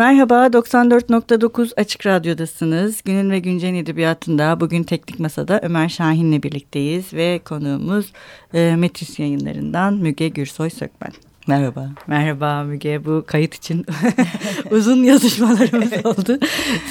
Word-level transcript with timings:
Merhaba, 0.00 0.46
94.9 0.46 1.72
Açık 1.76 2.06
Radyo'dasınız. 2.06 3.02
Günün 3.02 3.30
ve 3.30 3.38
Güncel 3.38 3.74
Edebiyatı'nda 3.74 4.60
bugün 4.60 4.82
Teknik 4.82 5.20
Masa'da 5.20 5.60
Ömer 5.62 5.88
Şahin'le 5.88 6.42
birlikteyiz 6.42 7.14
ve 7.14 7.40
konuğumuz 7.44 8.12
e, 8.54 8.76
Metis 8.76 9.18
yayınlarından 9.18 9.94
Müge 9.94 10.28
Gürsoy 10.28 10.70
Sökmen. 10.70 11.12
Merhaba. 11.46 11.88
Merhaba 12.06 12.62
Müge. 12.62 13.04
Bu 13.04 13.24
kayıt 13.26 13.54
için 13.54 13.86
uzun 14.70 14.96
yazışmalarımız 15.04 15.92
oldu. 16.06 16.38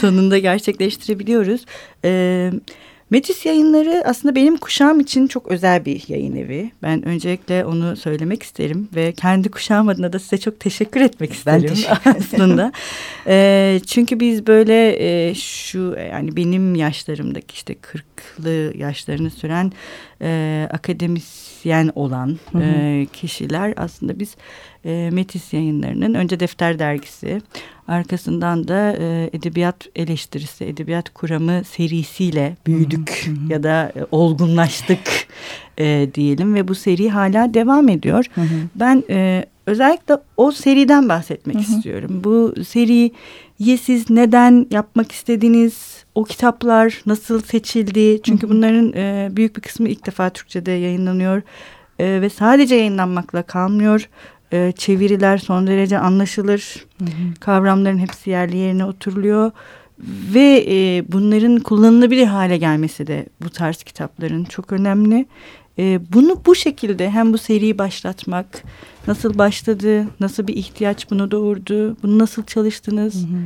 Sonunda 0.02 0.38
gerçekleştirebiliyoruz. 0.38 1.66
Evet. 2.04 2.54
Metis 3.10 3.46
yayınları 3.46 4.04
aslında 4.06 4.36
benim 4.36 4.58
kuşağım 4.58 5.00
için 5.00 5.28
çok 5.28 5.48
özel 5.48 5.86
bir 5.86 6.04
yayın 6.08 6.36
evi. 6.36 6.72
Ben 6.84 7.06
öncelikle 7.06 7.66
onu 7.66 7.96
söylemek 7.96 8.44
isterim 8.44 8.90
ve 8.96 9.12
kendi 9.12 9.52
kuşağım 9.52 9.90
adına 9.90 10.14
da 10.14 10.20
size 10.20 10.38
çok 10.38 10.60
teşekkür 10.60 11.02
etmek 11.02 11.34
isterim 11.34 11.62
ben 11.64 11.68
teşekkür 11.68 12.12
aslında. 12.18 12.72
e, 13.28 13.80
çünkü 13.88 14.20
biz 14.20 14.48
böyle 14.48 14.96
e, 15.30 15.36
şu 15.36 15.96
yani 16.14 16.36
benim 16.36 16.76
yaşlarımdaki 16.76 17.54
işte 17.54 17.76
kırklı 18.20 18.74
yaşlarını 18.78 19.30
süren 19.30 19.72
e, 20.22 20.68
akademisyen 20.72 21.92
olan 21.96 22.38
hı 22.52 22.58
hı. 22.58 22.64
E, 22.64 23.06
kişiler 23.14 23.74
aslında 23.78 24.20
biz 24.20 24.36
e, 24.86 25.10
Metis 25.14 25.54
yayınlarının 25.54 26.14
önce 26.14 26.40
Defter 26.40 26.80
Dergisi 26.80 27.42
arkasından 27.88 28.68
da 28.68 28.96
e, 29.00 29.30
edebiyat 29.34 29.88
eleştirisi, 29.96 30.66
edebiyat 30.66 31.10
kuramı 31.10 31.64
serisiyle 31.64 32.56
büyüdük 32.68 33.26
hı 33.26 33.32
hı. 33.32 33.54
ya 33.54 33.64
da 33.64 33.92
e, 33.96 34.06
olgunlaştık 34.12 35.28
e, 35.78 36.10
diyelim 36.14 36.56
ve 36.56 36.68
bu 36.68 36.76
seri 36.76 37.10
hala 37.10 37.54
devam 37.54 37.90
ediyor. 37.90 38.26
Hı 38.36 38.42
hı. 38.42 38.68
Ben 38.76 39.04
e, 39.10 39.46
özellikle 39.70 40.18
o 40.38 40.52
seriden 40.52 41.10
bahsetmek 41.10 41.56
hı 41.56 41.60
hı. 41.60 41.64
istiyorum. 41.64 42.22
Bu 42.24 42.54
seriyi 42.68 43.12
siz 43.82 44.10
neden 44.10 44.68
yapmak 44.72 45.12
istediniz? 45.12 46.06
O 46.16 46.24
kitaplar 46.24 47.02
nasıl 47.06 47.42
seçildi? 47.42 48.22
Çünkü 48.24 48.48
hı 48.48 48.52
hı. 48.52 48.56
bunların 48.56 48.94
e, 48.94 49.30
büyük 49.32 49.56
bir 49.56 49.62
kısmı 49.62 49.90
ilk 49.90 50.06
defa 50.06 50.30
Türkçe'de 50.30 50.72
yayınlanıyor. 50.72 51.42
E, 52.00 52.22
ve 52.22 52.30
sadece 52.30 52.76
yayınlanmakla 52.76 53.44
kalmıyor 53.44 54.10
e, 54.52 54.72
çeviriler 54.72 55.38
son 55.38 55.68
derece 55.68 56.00
anlaşılır. 56.00 56.86
Hı 57.00 57.06
hı. 57.06 57.34
Kavramların 57.40 57.98
hepsi 57.98 58.30
yerli 58.30 58.58
yerine 58.58 58.86
oturuluyor. 58.86 59.52
Ve 60.34 60.66
e, 60.68 61.04
bunların 61.12 61.60
kullanılabilir 61.60 62.26
hale 62.26 62.58
gelmesi 62.58 63.08
de 63.08 63.26
bu 63.44 63.50
tarz 63.50 63.84
kitapların 63.84 64.44
çok 64.44 64.72
önemli. 64.72 65.26
E, 65.80 66.00
bunu 66.14 66.42
bu 66.46 66.56
şekilde 66.56 67.10
hem 67.10 67.34
bu 67.34 67.38
seriyi 67.38 67.78
başlatmak, 67.78 68.64
nasıl 69.08 69.38
başladı, 69.38 70.08
nasıl 70.20 70.48
bir 70.48 70.56
ihtiyaç 70.56 71.12
bunu 71.12 71.32
doğurdu, 71.32 71.98
bunu 72.04 72.20
nasıl 72.20 72.44
çalıştınız? 72.44 73.16
Hı 73.16 73.20
hı. 73.20 73.42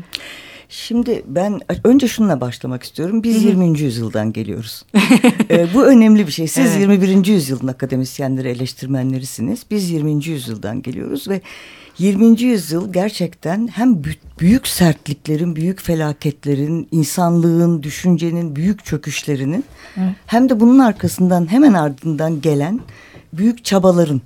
Şimdi 0.75 1.23
ben 1.27 1.59
önce 1.83 2.07
şununla 2.07 2.41
başlamak 2.41 2.83
istiyorum. 2.83 3.23
Biz 3.23 3.35
Hı 3.35 3.39
-hı. 3.39 3.47
20. 3.47 3.79
yüzyıldan 3.79 4.33
geliyoruz. 4.33 4.85
ee, 5.49 5.67
bu 5.73 5.85
önemli 5.85 6.27
bir 6.27 6.31
şey. 6.31 6.47
Siz 6.47 6.71
evet. 6.71 6.79
21. 6.79 7.25
yüzyılın 7.25 7.67
akademisyenleri, 7.67 8.49
eleştirmenlerisiniz. 8.49 9.65
Biz 9.71 9.89
20. 9.89 10.25
yüzyıldan 10.25 10.81
geliyoruz 10.81 11.27
ve 11.27 11.41
20. 11.97 12.41
yüzyıl 12.41 12.93
gerçekten 12.93 13.67
hem 13.67 14.01
büyük 14.39 14.67
sertliklerin, 14.67 15.55
büyük 15.55 15.81
felaketlerin, 15.81 16.87
insanlığın, 16.91 17.83
düşüncenin 17.83 18.55
büyük 18.55 18.85
çöküşlerinin 18.85 19.65
evet. 19.97 20.15
hem 20.25 20.49
de 20.49 20.59
bunun 20.59 20.79
arkasından 20.79 21.51
hemen 21.51 21.73
ardından 21.73 22.41
gelen 22.41 22.79
büyük 23.33 23.65
çabaların 23.65 24.21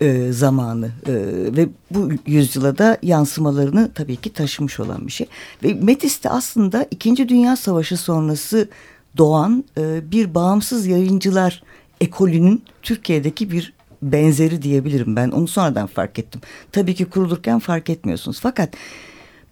e, 0.00 0.32
zamanı 0.32 0.86
e, 0.86 1.12
ve 1.56 1.68
bu 1.90 2.10
yüzyıla 2.26 2.78
da 2.78 2.98
yansımalarını 3.02 3.90
tabii 3.94 4.16
ki 4.16 4.32
taşımış 4.32 4.80
olan 4.80 5.06
bir 5.06 5.12
şey. 5.12 5.26
Ve 5.62 5.74
Metis 5.74 6.24
de 6.24 6.30
aslında 6.30 6.86
İkinci 6.90 7.28
Dünya 7.28 7.56
Savaşı 7.56 7.96
sonrası 7.96 8.68
doğan 9.16 9.64
e, 9.78 10.10
bir 10.10 10.34
bağımsız 10.34 10.86
yayıncılar 10.86 11.62
ekolünün 12.00 12.62
Türkiye'deki 12.82 13.50
bir 13.50 13.72
benzeri 14.02 14.62
diyebilirim 14.62 15.16
ben. 15.16 15.30
Onu 15.30 15.48
sonradan 15.48 15.86
fark 15.86 16.18
ettim. 16.18 16.40
Tabii 16.72 16.94
ki 16.94 17.04
kurulurken 17.04 17.58
fark 17.58 17.90
etmiyorsunuz. 17.90 18.40
Fakat 18.40 18.74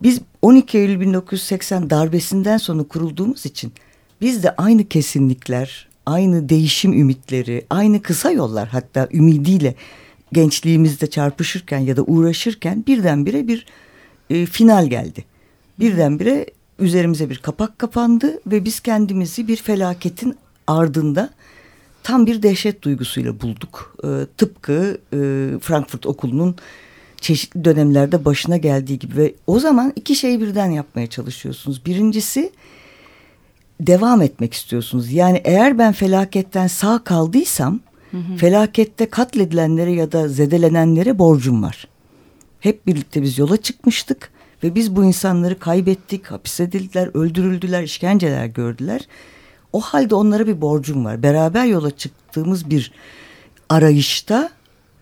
biz 0.03 0.21
12 0.43 0.79
Eylül 0.79 1.01
1980 1.01 1.91
darbesinden 1.91 2.57
sonra 2.57 2.83
kurulduğumuz 2.83 3.47
için 3.47 3.73
biz 4.21 4.43
de 4.43 4.57
aynı 4.57 4.89
kesinlikler, 4.89 5.89
aynı 6.07 6.49
değişim 6.49 6.93
ümitleri, 6.93 7.67
aynı 7.71 8.03
kısa 8.03 8.31
yollar 8.31 8.69
hatta 8.69 9.09
ümidiyle 9.13 9.75
gençliğimizde 10.37 11.07
çarpışırken 11.07 11.79
ya 11.79 11.97
da 11.97 12.03
uğraşırken 12.03 12.85
birdenbire 12.87 13.49
bir 13.49 13.67
e, 14.31 14.47
final 14.47 14.87
geldi. 14.87 15.25
Birdenbire 15.79 16.47
üzerimize 16.79 17.31
bir 17.31 17.39
kapak 17.39 17.79
kapandı 17.79 18.41
ve 18.47 18.65
biz 18.65 18.81
kendimizi 18.81 19.49
bir 19.49 19.57
felaketin 19.57 20.37
ardında 20.67 21.31
tam 22.03 22.27
bir 22.27 22.43
dehşet 22.43 22.83
duygusuyla 22.83 23.41
bulduk. 23.41 23.97
E, 24.05 24.09
tıpkı 24.37 24.99
e, 25.13 25.19
Frankfurt 25.61 26.07
Okulu'nun 26.07 26.57
çeşitli 27.21 27.65
dönemlerde 27.65 28.25
başına 28.25 28.57
geldiği 28.57 28.99
gibi 28.99 29.17
ve 29.17 29.35
o 29.47 29.61
zaman 29.61 29.93
iki 29.97 30.15
şeyi 30.17 30.41
birden 30.41 30.71
yapmaya 30.71 31.07
çalışıyorsunuz. 31.07 31.87
Birincisi 31.87 32.53
devam 33.81 34.23
etmek 34.23 34.55
istiyorsunuz. 34.55 35.13
Yani 35.13 35.41
eğer 35.45 35.79
ben 35.79 35.93
felaketten 35.93 36.67
sağ 36.67 36.99
kaldıysam 37.05 37.81
Hı 38.17 38.37
Felakette 38.37 39.11
katledilenlere 39.11 39.93
ya 39.93 40.13
da 40.13 40.29
zedelenenlere 40.29 41.19
borcum 41.19 41.63
var. 41.63 41.89
Hep 42.61 42.87
birlikte 42.87 43.23
biz 43.23 43.39
yola 43.39 43.57
çıkmıştık 43.57 44.31
ve 44.65 44.75
biz 44.75 44.97
bu 44.97 45.05
insanları 45.05 45.59
kaybettik, 45.59 46.27
hapsedildiler, 46.27 47.11
öldürüldüler, 47.15 47.83
işkenceler 47.83 48.47
gördüler. 48.47 49.09
O 49.73 49.81
halde 49.81 50.15
onlara 50.15 50.47
bir 50.47 50.61
borcum 50.61 51.05
var. 51.05 51.23
Beraber 51.23 51.65
yola 51.65 51.91
çıktığımız 51.91 52.71
bir 52.71 52.93
arayışta 53.69 54.51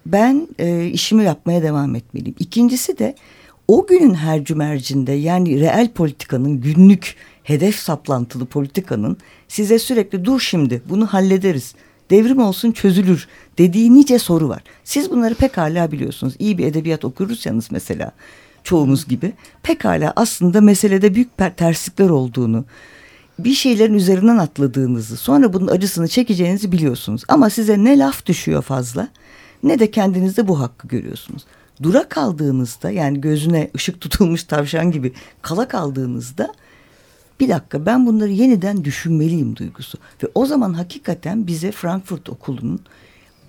ben 0.07 0.49
e, 0.59 0.87
işimi 0.87 1.25
yapmaya 1.25 1.63
devam 1.63 1.95
etmeliyim. 1.95 2.37
İkincisi 2.39 2.99
de 2.99 3.15
o 3.69 3.87
günün 3.87 4.15
her 4.15 4.45
cümercinde 4.45 5.13
yani 5.13 5.61
reel 5.61 5.89
politikanın 5.89 6.61
günlük 6.61 7.17
hedef 7.43 7.77
saplantılı 7.77 8.47
politikanın 8.47 9.17
size 9.49 9.79
sürekli 9.79 10.25
dur 10.25 10.41
şimdi 10.41 10.83
bunu 10.89 11.07
hallederiz 11.07 11.75
devrim 12.15 12.39
olsun 12.39 12.73
çözülür 12.73 13.29
dediği 13.59 13.95
nice 13.95 14.19
soru 14.19 14.49
var. 14.49 14.63
Siz 14.85 15.11
bunları 15.11 15.35
pekala 15.35 15.93
biliyorsunuz. 15.93 16.35
İyi 16.39 16.59
bir 16.59 16.67
edebiyat 16.67 17.05
okursanız 17.05 17.69
mesela 17.71 18.13
çoğumuz 18.65 19.09
gibi 19.09 19.33
pekala 19.63 20.13
aslında 20.17 20.61
meselede 20.61 21.15
büyük 21.15 21.29
terslikler 21.57 22.09
olduğunu, 22.09 22.65
bir 23.39 23.55
şeylerin 23.55 23.95
üzerinden 23.95 24.39
atladığınızı, 24.39 25.17
sonra 25.17 25.53
bunun 25.53 25.67
acısını 25.67 26.09
çekeceğinizi 26.09 26.73
biliyorsunuz. 26.73 27.23
Ama 27.29 27.51
size 27.51 27.85
ne 27.85 27.99
laf 27.99 28.27
düşüyor 28.27 28.63
fazla 28.63 29.09
ne 29.63 29.79
de 29.79 29.91
kendinizde 29.91 30.49
bu 30.49 30.61
hakkı 30.61 30.89
görüyorsunuz. 30.89 31.45
Dura 31.83 32.09
kaldığınızda 32.09 32.91
yani 32.91 33.21
gözüne 33.21 33.71
ışık 33.77 34.01
tutulmuş 34.01 34.45
tavşan 34.45 34.91
gibi 34.91 35.13
kala 35.43 35.69
kaldığınızda 35.69 36.53
bir 37.41 37.49
dakika 37.49 37.87
ben 37.87 38.07
bunları 38.07 38.31
yeniden 38.31 38.85
düşünmeliyim 38.85 39.57
duygusu. 39.57 39.99
Ve 40.23 40.29
o 40.35 40.47
zaman 40.47 40.73
hakikaten 40.75 41.47
bize 41.47 41.73
Frankfurt 41.73 42.29
Okulu'nun 42.29 42.81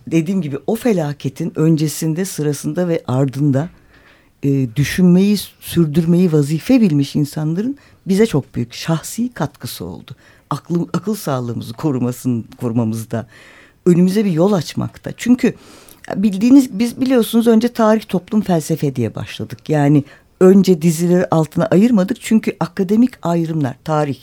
dediğim 0.08 0.42
gibi 0.42 0.58
o 0.68 0.76
felaketin 0.76 1.54
öncesinde, 1.56 2.26
sırasında 2.26 2.88
ve 2.88 3.04
ardında 3.08 3.70
e, 4.44 4.76
düşünmeyi, 4.76 5.38
sürdürmeyi 5.60 6.34
vazife 6.34 6.82
bilmiş 6.82 7.16
insanların 7.16 7.78
bize 8.08 8.26
çok 8.26 8.56
büyük 8.56 8.74
şahsi 8.74 9.34
katkısı 9.34 9.86
oldu. 9.86 10.12
Aklı, 10.50 10.88
akıl 10.94 11.16
sağlığımızı 11.16 11.74
korumasın, 11.74 12.46
korumamızda, 12.58 13.28
önümüze 13.86 14.26
bir 14.26 14.32
yol 14.32 14.54
açmakta. 14.54 15.12
Çünkü 15.18 15.54
bildiğiniz 16.16 16.80
biz 16.80 17.02
biliyorsunuz 17.02 17.48
önce 17.48 17.68
tarih 17.68 18.04
toplum 18.08 18.42
felsefe 18.42 18.96
diye 18.96 19.16
başladık. 19.16 19.70
Yani 19.70 20.04
önce 20.40 20.82
dizileri 20.82 21.26
altına 21.26 21.66
ayırmadık. 21.66 22.18
Çünkü 22.22 22.56
akademik 22.60 23.14
ayrımlar, 23.22 23.76
tarih, 23.84 24.20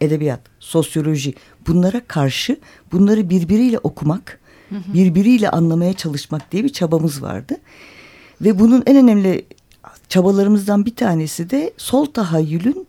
edebiyat, 0.00 0.40
sosyoloji 0.60 1.34
bunlara 1.66 2.00
karşı 2.08 2.56
bunları 2.92 3.30
birbiriyle 3.30 3.78
okumak, 3.78 4.40
birbiriyle 4.70 5.50
anlamaya 5.50 5.92
çalışmak 5.92 6.52
diye 6.52 6.64
bir 6.64 6.68
çabamız 6.68 7.22
vardı. 7.22 7.56
Ve 8.40 8.58
bunun 8.58 8.82
en 8.86 8.96
önemli 8.96 9.46
çabalarımızdan 10.08 10.86
bir 10.86 10.96
tanesi 10.96 11.50
de 11.50 11.72
sol 11.76 12.06
tahayyülün 12.06 12.86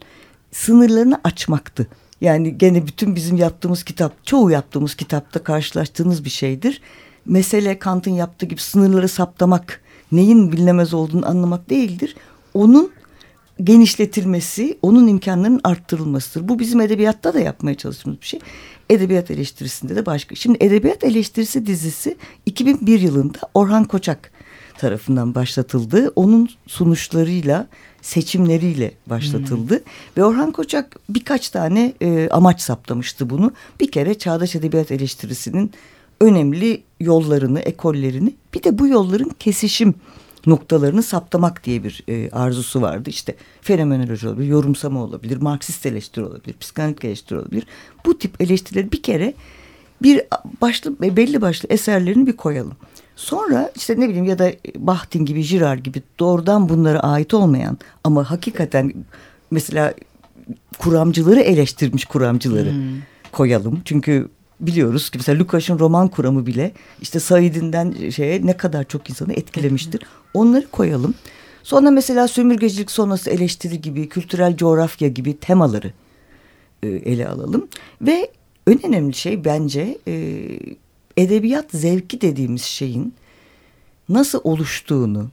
sınırlarını 0.51 1.21
açmaktı. 1.23 1.87
Yani 2.21 2.57
gene 2.57 2.87
bütün 2.87 3.15
bizim 3.15 3.37
yaptığımız 3.37 3.83
kitap, 3.83 4.25
çoğu 4.25 4.51
yaptığımız 4.51 4.95
kitapta 4.95 5.43
karşılaştığınız 5.43 6.25
bir 6.25 6.29
şeydir. 6.29 6.81
Mesele 7.25 7.79
Kant'ın 7.79 8.11
yaptığı 8.11 8.45
gibi 8.45 8.61
sınırları 8.61 9.07
saptamak, 9.07 9.81
neyin 10.11 10.51
bilinemez 10.51 10.93
olduğunu 10.93 11.29
anlamak 11.29 11.69
değildir 11.69 12.15
onun 12.59 12.91
genişletilmesi, 13.63 14.77
onun 14.81 15.07
imkanlarının 15.07 15.61
arttırılmasıdır. 15.63 16.47
Bu 16.47 16.59
bizim 16.59 16.81
edebiyatta 16.81 17.33
da 17.33 17.39
yapmaya 17.39 17.75
çalıştığımız 17.75 18.21
bir 18.21 18.25
şey. 18.25 18.39
Edebiyat 18.89 19.31
eleştirisinde 19.31 19.95
de 19.95 20.05
başka. 20.05 20.35
Şimdi 20.35 20.57
Edebiyat 20.61 21.03
Eleştirisi 21.03 21.65
dizisi 21.65 22.17
2001 22.45 22.99
yılında 22.99 23.37
Orhan 23.53 23.83
Koçak 23.83 24.31
tarafından 24.77 25.35
başlatıldı. 25.35 26.11
Onun 26.15 26.49
sunuşlarıyla 26.67 27.67
seçimleriyle 28.01 28.91
başlatıldı. 29.07 29.73
Hmm. 29.73 29.83
Ve 30.17 30.23
Orhan 30.23 30.51
Koçak 30.51 30.95
birkaç 31.09 31.49
tane 31.49 31.93
e, 32.01 32.29
amaç 32.31 32.61
saptamıştı 32.61 33.29
bunu. 33.29 33.51
Bir 33.79 33.91
kere 33.91 34.13
çağdaş 34.13 34.55
edebiyat 34.55 34.91
eleştirisinin 34.91 35.71
önemli 36.21 36.83
yollarını, 36.99 37.59
ekollerini 37.59 38.33
bir 38.53 38.63
de 38.63 38.79
bu 38.79 38.87
yolların 38.87 39.31
kesişim 39.39 39.95
noktalarını 40.45 41.03
saptamak 41.03 41.63
diye 41.63 41.83
bir 41.83 42.03
e, 42.07 42.29
arzusu 42.31 42.81
vardı. 42.81 43.09
İşte 43.09 43.35
fenomenoloji 43.61 44.27
olabilir, 44.27 44.47
yorumsama 44.47 45.03
olabilir, 45.03 45.37
Marksist 45.37 45.85
eleştiri 45.85 46.25
olabilir, 46.25 46.55
psikanalik 46.59 47.05
eleştiri 47.05 47.39
olabilir. 47.39 47.65
Bu 48.05 48.19
tip 48.19 48.41
eleştirileri 48.41 48.91
bir 48.91 49.03
kere 49.03 49.33
bir 50.01 50.21
başlı 50.61 50.99
belli 51.01 51.41
başlı 51.41 51.69
eserlerini 51.69 52.27
bir 52.27 52.37
koyalım. 52.37 52.73
Sonra 53.15 53.71
işte 53.75 53.99
ne 53.99 54.09
bileyim 54.09 54.25
ya 54.25 54.39
da 54.39 54.51
Bahtin 54.75 55.25
gibi, 55.25 55.43
Girard 55.43 55.79
gibi 55.79 56.01
doğrudan 56.19 56.69
bunlara 56.69 56.99
ait 56.99 57.33
olmayan 57.33 57.77
ama 58.03 58.31
hakikaten 58.31 58.93
mesela 59.51 59.93
kuramcıları 60.77 61.39
eleştirmiş 61.39 62.05
kuramcıları 62.05 62.71
hmm. 62.71 63.01
koyalım. 63.31 63.81
Çünkü 63.85 64.29
biliyoruz 64.59 65.09
ki 65.09 65.17
mesela 65.17 65.39
Lukas'ın 65.39 65.79
roman 65.79 66.07
kuramı 66.07 66.45
bile 66.45 66.71
işte 67.01 67.19
Said'inden 67.19 68.09
şeye 68.09 68.45
ne 68.45 68.57
kadar 68.57 68.83
çok 68.83 69.09
insanı 69.09 69.33
etkilemiştir. 69.33 70.01
Onları 70.33 70.67
koyalım. 70.67 71.13
Sonra 71.63 71.91
mesela 71.91 72.27
sömürgecilik 72.27 72.91
sonrası 72.91 73.29
eleştiri 73.29 73.81
gibi, 73.81 74.09
kültürel 74.09 74.57
coğrafya 74.57 75.07
gibi 75.07 75.37
temaları 75.37 75.93
e, 76.83 76.87
ele 76.87 77.27
alalım. 77.27 77.67
Ve 78.01 78.31
en 78.67 78.85
önemli 78.85 79.13
şey 79.13 79.45
bence 79.45 79.97
e, 80.07 80.43
edebiyat 81.17 81.65
zevki 81.71 82.21
dediğimiz 82.21 82.61
şeyin 82.61 83.13
nasıl 84.09 84.41
oluştuğunu 84.43 85.29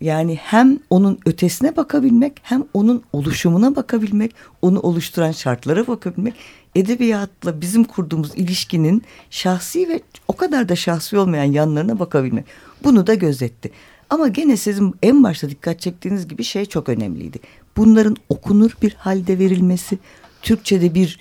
yani 0.00 0.34
hem 0.36 0.78
onun 0.90 1.18
ötesine 1.26 1.76
bakabilmek 1.76 2.32
hem 2.42 2.64
onun 2.74 3.02
oluşumuna 3.12 3.76
bakabilmek, 3.76 4.34
onu 4.62 4.80
oluşturan 4.80 5.32
şartlara 5.32 5.86
bakabilmek, 5.86 6.34
edebiyatla 6.74 7.60
bizim 7.60 7.84
kurduğumuz 7.84 8.30
ilişkinin 8.34 9.02
şahsi 9.30 9.88
ve 9.88 10.00
o 10.28 10.36
kadar 10.36 10.68
da 10.68 10.76
şahsi 10.76 11.18
olmayan 11.18 11.52
yanlarına 11.52 11.98
bakabilmek. 11.98 12.44
Bunu 12.84 13.06
da 13.06 13.14
gözetti. 13.14 13.70
Ama 14.10 14.28
gene 14.28 14.56
sizin 14.56 14.94
en 15.02 15.24
başta 15.24 15.50
dikkat 15.50 15.80
çektiğiniz 15.80 16.28
gibi 16.28 16.44
şey 16.44 16.66
çok 16.66 16.88
önemliydi. 16.88 17.38
Bunların 17.76 18.16
okunur 18.28 18.70
bir 18.82 18.94
halde 18.94 19.38
verilmesi, 19.38 19.98
Türkçe'de 20.42 20.94
bir 20.94 21.18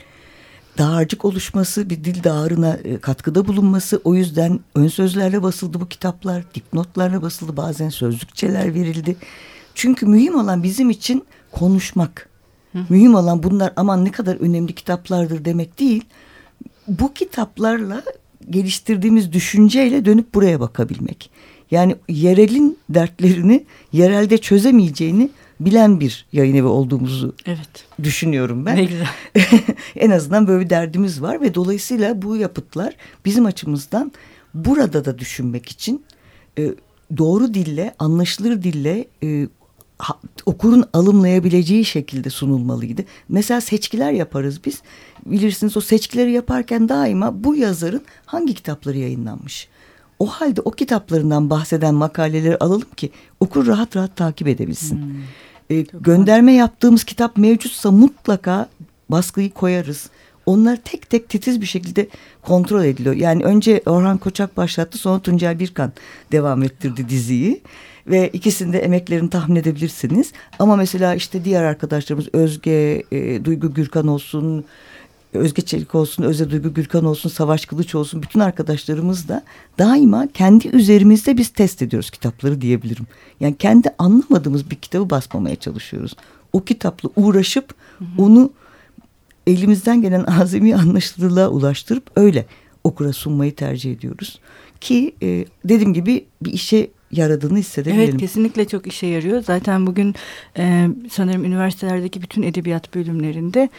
dağarcık 0.77 1.25
oluşması, 1.25 1.89
bir 1.89 2.03
dil 2.03 2.23
dağarına 2.23 2.73
e, 2.83 2.97
katkıda 2.97 3.47
bulunması. 3.47 4.01
O 4.03 4.15
yüzden 4.15 4.59
ön 4.75 4.87
sözlerle 4.87 5.43
basıldı 5.43 5.79
bu 5.79 5.87
kitaplar, 5.87 6.43
dipnotlarla 6.55 7.21
basıldı, 7.21 7.57
bazen 7.57 7.89
sözlükçeler 7.89 8.73
verildi. 8.73 9.15
Çünkü 9.75 10.05
mühim 10.05 10.35
olan 10.35 10.63
bizim 10.63 10.89
için 10.89 11.25
konuşmak. 11.51 12.30
Mühim 12.89 13.15
olan 13.15 13.43
bunlar 13.43 13.73
aman 13.75 14.05
ne 14.05 14.11
kadar 14.11 14.35
önemli 14.35 14.75
kitaplardır 14.75 15.45
demek 15.45 15.79
değil. 15.79 16.03
Bu 16.87 17.13
kitaplarla 17.13 18.03
geliştirdiğimiz 18.49 19.33
düşünceyle 19.33 20.05
dönüp 20.05 20.33
buraya 20.33 20.59
bakabilmek. 20.59 21.29
Yani 21.71 21.95
yerelin 22.09 22.77
dertlerini 22.89 23.65
yerelde 23.91 24.37
çözemeyeceğini 24.37 25.29
bilen 25.59 25.99
bir 25.99 26.25
yayın 26.33 26.55
evi 26.55 26.67
olduğumuzu 26.67 27.35
evet. 27.45 27.85
düşünüyorum 28.03 28.65
ben. 28.65 28.75
Ne 28.75 28.83
güzel. 28.83 29.07
en 29.95 30.09
azından 30.09 30.47
böyle 30.47 30.65
bir 30.65 30.69
derdimiz 30.69 31.21
var 31.21 31.41
ve 31.41 31.53
dolayısıyla 31.53 32.21
bu 32.21 32.37
yapıtlar 32.37 32.95
bizim 33.25 33.45
açımızdan 33.45 34.11
burada 34.53 35.05
da 35.05 35.19
düşünmek 35.19 35.69
için 35.69 36.05
e, 36.57 36.71
doğru 37.17 37.53
dille, 37.53 37.95
anlaşılır 37.99 38.63
dille 38.63 39.05
e, 39.23 39.47
okurun 40.45 40.83
alımlayabileceği 40.93 41.85
şekilde 41.85 42.29
sunulmalıydı. 42.29 43.01
Mesela 43.29 43.61
seçkiler 43.61 44.11
yaparız 44.11 44.59
biz. 44.65 44.81
Bilirsiniz 45.25 45.77
o 45.77 45.81
seçkileri 45.81 46.31
yaparken 46.31 46.89
daima 46.89 47.43
bu 47.43 47.55
yazarın 47.55 48.01
hangi 48.25 48.53
kitapları 48.53 48.97
yayınlanmış? 48.97 49.67
O 50.19 50.27
halde 50.27 50.61
o 50.61 50.71
kitaplarından 50.71 51.49
bahseden 51.49 51.95
makaleleri 51.95 52.57
alalım 52.57 52.87
ki 52.97 53.11
okur 53.39 53.67
rahat 53.67 53.95
rahat 53.95 54.15
takip 54.15 54.47
edebilsin. 54.47 54.97
Hmm. 54.97 55.77
E, 55.77 55.85
gönderme 55.93 56.53
yaptığımız 56.53 57.03
kitap 57.03 57.37
mevcutsa 57.37 57.91
mutlaka 57.91 58.69
baskıyı 59.09 59.49
koyarız. 59.49 60.09
Onlar 60.45 60.75
tek 60.75 61.09
tek 61.09 61.29
titiz 61.29 61.61
bir 61.61 61.65
şekilde 61.65 62.07
kontrol 62.41 62.83
ediliyor. 62.83 63.15
Yani 63.15 63.43
önce 63.43 63.81
Orhan 63.85 64.17
Koçak 64.17 64.57
başlattı 64.57 64.97
sonra 64.97 65.19
Tuncel 65.19 65.59
Birkan 65.59 65.91
devam 66.31 66.63
ettirdi 66.63 67.09
diziyi. 67.09 67.61
Ve 68.07 68.29
ikisinde 68.29 68.79
emeklerini 68.79 69.29
tahmin 69.29 69.55
edebilirsiniz. 69.55 70.31
Ama 70.59 70.75
mesela 70.75 71.15
işte 71.15 71.45
diğer 71.45 71.63
arkadaşlarımız 71.63 72.27
Özge, 72.33 73.03
e, 73.11 73.45
Duygu 73.45 73.73
Gürkan 73.73 74.07
olsun, 74.07 74.65
Özge 75.33 75.61
Çelik 75.61 75.95
olsun, 75.95 76.23
Öze 76.23 76.49
Duygu 76.49 76.73
Gürkan 76.73 77.05
olsun, 77.05 77.29
Savaş 77.29 77.65
Kılıç 77.65 77.95
olsun 77.95 78.21
bütün 78.21 78.39
arkadaşlarımız 78.39 79.27
da 79.27 79.43
daima 79.79 80.27
kendi 80.33 80.67
üzerimizde 80.67 81.37
biz 81.37 81.49
test 81.49 81.81
ediyoruz 81.81 82.09
kitapları 82.09 82.61
diyebilirim. 82.61 83.07
Yani 83.39 83.57
kendi 83.57 83.89
anlamadığımız 83.97 84.71
bir 84.71 84.75
kitabı 84.75 85.09
basmamaya 85.09 85.55
çalışıyoruz. 85.55 86.15
O 86.53 86.63
kitapla 86.63 87.09
uğraşıp 87.15 87.73
hı 87.97 88.05
hı. 88.05 88.07
onu 88.21 88.51
elimizden 89.47 90.01
gelen 90.01 90.23
azami 90.23 90.75
anlaşılırlığa 90.75 91.49
ulaştırıp 91.49 92.11
öyle 92.15 92.45
okura 92.83 93.13
sunmayı 93.13 93.55
tercih 93.55 93.93
ediyoruz. 93.93 94.39
Ki 94.81 95.15
e, 95.21 95.45
dediğim 95.65 95.93
gibi 95.93 96.25
bir 96.41 96.53
işe 96.53 96.87
yaradığını 97.11 97.57
hissedebilirim. 97.57 98.09
Evet 98.09 98.17
kesinlikle 98.17 98.67
çok 98.67 98.87
işe 98.87 99.07
yarıyor. 99.07 99.43
Zaten 99.43 99.87
bugün 99.87 100.15
e, 100.57 100.87
sanırım 101.11 101.45
üniversitelerdeki 101.45 102.21
bütün 102.21 102.41
edebiyat 102.41 102.95
bölümlerinde 102.95 103.69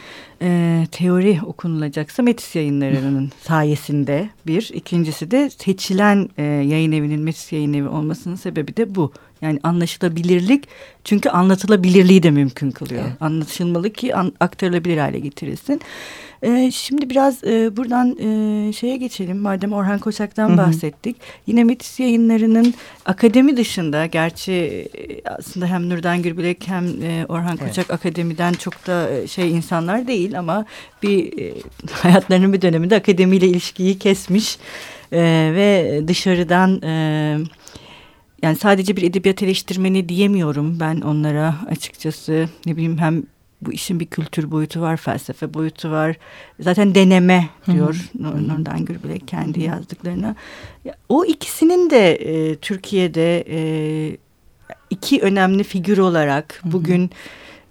e, 0.43 0.87
teori 0.93 1.41
okunulacaksa 1.47 2.23
Metis 2.23 2.57
yayınlarının 2.57 3.31
sayesinde 3.43 4.31
bir. 4.47 4.71
ikincisi 4.75 5.31
de 5.31 5.51
seçilen 5.51 6.29
e, 6.39 6.43
yayın 6.43 6.93
evinin 6.93 7.21
Metis 7.21 7.53
yayın 7.53 7.73
evi 7.73 7.89
olmasının 7.89 8.37
sebebi 8.37 8.77
de 8.77 8.95
bu. 8.95 9.13
Yani 9.43 9.61
anlaşılabilirlik 9.63 10.69
çünkü 11.05 11.29
anlatılabilirliği 11.29 12.23
de 12.23 12.31
mümkün 12.31 12.71
kılıyor. 12.71 13.03
Evet. 13.03 13.23
Anlaşılmalı 13.23 13.91
ki 13.91 14.15
an, 14.15 14.33
aktarılabilir 14.41 14.99
hale 14.99 15.19
getirilsin. 15.19 15.81
E, 16.43 16.71
şimdi 16.71 17.11
biraz 17.11 17.45
e, 17.45 17.77
buradan 17.77 18.17
e, 18.19 18.73
şeye 18.73 18.97
geçelim. 18.97 19.39
Madem 19.39 19.73
Orhan 19.73 19.99
Koçak'tan 19.99 20.49
Hı 20.49 20.53
-hı. 20.53 20.57
bahsettik. 20.57 21.17
Yine 21.47 21.65
Metis 21.65 22.01
yayınlarının 22.01 22.75
akademi 23.07 23.57
dışında 23.57 24.07
gerçi 24.07 24.53
e, 24.53 25.29
aslında 25.29 25.67
hem 25.67 25.91
Nurdan 25.91 26.23
Gürbilek 26.23 26.69
hem 26.69 26.85
e, 27.03 27.27
Orhan 27.29 27.57
Koçak 27.57 27.87
evet. 27.91 27.91
akademiden 27.91 28.53
çok 28.53 28.87
da 28.87 29.11
e, 29.11 29.27
şey 29.27 29.51
insanlar 29.51 30.07
değil 30.07 30.32
ama 30.33 30.67
bir 31.03 31.39
e, 31.39 31.55
hayatlarının 31.93 32.53
bir 32.53 32.63
döneminde 32.63 32.97
akademiyle 32.97 33.47
ilişkiyi 33.47 33.99
kesmiş 33.99 34.59
e, 35.13 35.21
ve 35.55 36.01
dışarıdan... 36.09 36.83
E, 36.83 37.39
yani 38.43 38.57
sadece 38.57 38.97
bir 38.97 39.03
edebiyat 39.03 39.43
eleştirmeni 39.43 40.09
diyemiyorum 40.09 40.81
ben 40.81 41.01
onlara 41.01 41.55
açıkçası 41.69 42.49
ne 42.67 42.77
bileyim 42.77 42.99
hem 42.99 43.23
bu 43.63 43.73
işin 43.73 44.01
bir 44.01 44.07
kültür 44.07 44.51
boyutu 44.51 44.81
var, 44.81 44.97
felsefe 44.97 45.55
boyutu 45.55 45.91
var. 45.91 46.17
Zaten 46.61 46.95
deneme 46.95 47.49
diyor 47.73 48.11
Nur, 48.19 48.49
Nurdan 48.49 48.85
Gürbilek 48.85 49.29
kendi 49.29 49.63
yazdıklarına. 49.63 50.35
O 51.09 51.25
ikisinin 51.25 51.91
de 51.91 52.15
e, 52.15 52.57
Türkiye'de 52.57 53.45
e, 53.49 53.61
iki 54.91 55.21
önemli 55.21 55.65
figür 55.65 55.99
olarak 55.99 56.61
bugün 56.65 57.11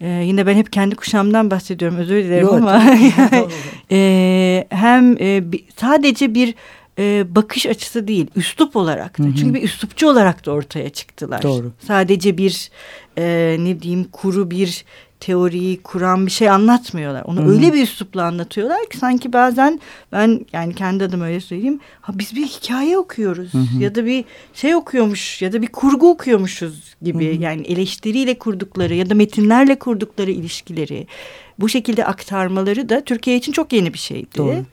e, 0.02 0.08
yine 0.08 0.46
ben 0.46 0.56
hep 0.56 0.74
kendi 0.74 0.96
kuşamdan 0.96 1.52
bahsediyorum 1.52 1.98
özür 1.98 2.24
dilerim 2.24 2.46
Yok, 2.46 2.54
ama 2.54 2.84
e, 3.92 4.68
hem 4.70 5.18
e, 5.20 5.44
sadece 5.78 6.34
bir 6.36 6.56
e, 7.00 7.36
bakış 7.36 7.66
açısı 7.66 8.08
değil, 8.08 8.28
üslup 8.36 8.76
olarak 8.76 9.20
da. 9.20 9.24
Hı 9.24 9.28
hı. 9.28 9.36
Çünkü 9.36 9.54
bir 9.54 9.64
üslupçu 9.64 10.08
olarak 10.08 10.46
da 10.46 10.52
ortaya 10.52 10.90
çıktılar. 10.90 11.44
Doğru. 11.44 11.72
Sadece 11.88 12.38
bir 12.38 12.72
e, 13.18 13.56
ne 13.60 13.82
diyeyim 13.82 14.04
kuru 14.12 14.52
bir 14.52 14.86
teoriyi 15.22 15.82
kuran 15.82 16.26
bir 16.26 16.32
şey 16.32 16.50
anlatmıyorlar. 16.50 17.22
Onu 17.26 17.40
Hı 17.40 17.46
-hı. 17.46 17.52
öyle 17.52 17.74
bir 17.74 17.84
üslupla 17.84 18.24
anlatıyorlar 18.24 18.90
ki 18.90 18.98
sanki 18.98 19.34
bazen 19.34 19.80
ben 20.12 20.46
yani 20.54 20.76
kendi 20.76 21.04
adım 21.04 21.22
öyle 21.22 21.40
söyleyeyim. 21.40 21.80
Ha 22.02 22.14
biz 22.16 22.36
bir 22.36 22.46
hikaye 22.46 22.98
okuyoruz 22.98 23.54
Hı 23.54 23.58
-hı. 23.58 23.84
ya 23.84 23.96
da 23.96 24.06
bir 24.06 24.26
şey 24.54 24.76
okuyormuş 24.76 25.42
ya 25.42 25.54
da 25.54 25.62
bir 25.62 25.68
kurgu 25.68 26.10
okuyormuşuz 26.10 26.96
gibi. 27.02 27.34
Hı 27.34 27.38
-hı. 27.38 27.42
Yani 27.42 27.62
eleştiriyle 27.62 28.38
kurdukları 28.38 28.96
ya 28.96 29.10
da 29.10 29.16
metinlerle 29.16 29.80
kurdukları 29.80 30.32
ilişkileri 30.32 31.08
bu 31.60 31.70
şekilde 31.70 32.06
aktarmaları 32.06 32.90
da 32.90 33.04
Türkiye 33.04 33.38
için 33.38 33.52
çok 33.52 33.74
yeni 33.74 33.94
bir 33.94 34.00
şeydi. 34.00 34.38
Doğru. 34.38 34.66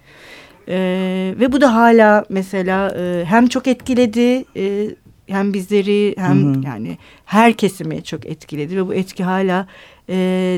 Ee, 0.69 1.35
ve 1.41 1.53
bu 1.53 1.61
da 1.61 1.75
hala 1.75 2.25
mesela 2.29 2.95
e, 2.99 3.25
hem 3.25 3.47
çok 3.47 3.67
etkiledi 3.67 4.45
e, 4.57 4.91
hem 5.27 5.55
bizleri 5.55 6.15
hem 6.19 6.55
hı 6.55 6.59
hı. 6.59 6.65
yani 6.67 6.99
her 7.25 7.53
kesimi 7.53 8.05
çok 8.05 8.27
etkiledi 8.27 8.77
ve 8.77 8.87
bu 8.87 8.95
etki 8.95 9.25
hala 9.25 9.67
e, 10.09 10.15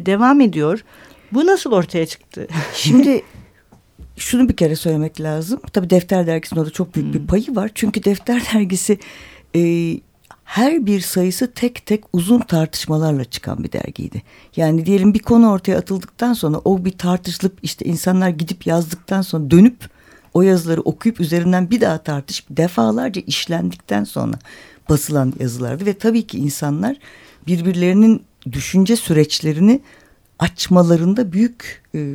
devam 0.07 0.41
ediyor. 0.41 0.85
Bu 1.33 1.47
nasıl 1.47 1.73
ortaya 1.73 2.07
çıktı? 2.07 2.49
Şimdi 2.75 3.23
şunu 4.17 4.49
bir 4.49 4.57
kere 4.57 4.77
söylemek 4.77 5.21
lazım. 5.21 5.61
Tabii 5.73 5.91
Defter 5.91 6.27
Dergisi'nin 6.27 6.61
orada 6.61 6.73
çok 6.73 6.95
büyük 6.95 7.15
hmm. 7.15 7.15
bir 7.15 7.27
payı 7.27 7.57
var. 7.57 7.71
Çünkü 7.75 8.05
Defter 8.05 8.43
Dergisi 8.55 8.99
e, 9.57 9.61
her 10.45 10.87
bir 10.87 11.01
sayısı 11.01 11.53
tek 11.53 11.87
tek 11.87 12.05
uzun 12.13 12.41
tartışmalarla 12.41 13.25
çıkan 13.25 13.65
bir 13.65 13.73
dergiydi. 13.73 14.23
Yani 14.57 14.87
diyelim 14.87 15.15
bir 15.15 15.19
konu 15.19 15.51
ortaya 15.51 15.79
atıldıktan 15.79 16.33
sonra 16.33 16.59
o 16.65 16.85
bir 16.85 16.99
tartışılıp 16.99 17.59
işte 17.63 17.85
insanlar 17.85 18.29
gidip 18.29 18.67
yazdıktan 18.67 19.23
sonra 19.23 19.51
dönüp 19.51 19.91
o 20.35 20.43
yazıları 20.43 20.81
okuyup 20.81 21.21
üzerinden 21.21 21.71
bir 21.71 21.81
daha 21.81 21.99
tartışıp 21.99 22.47
defalarca 22.51 23.23
işlendikten 23.27 24.05
sonra 24.05 24.39
basılan 24.89 25.33
yazılardı 25.41 25.87
ve 25.87 25.95
tabii 25.95 26.27
ki 26.27 26.39
insanlar 26.39 26.97
birbirlerinin 27.47 28.23
düşünce 28.53 28.97
süreçlerini 28.97 29.81
açmalarında 30.39 31.33
büyük 31.33 31.83
e, 31.95 32.15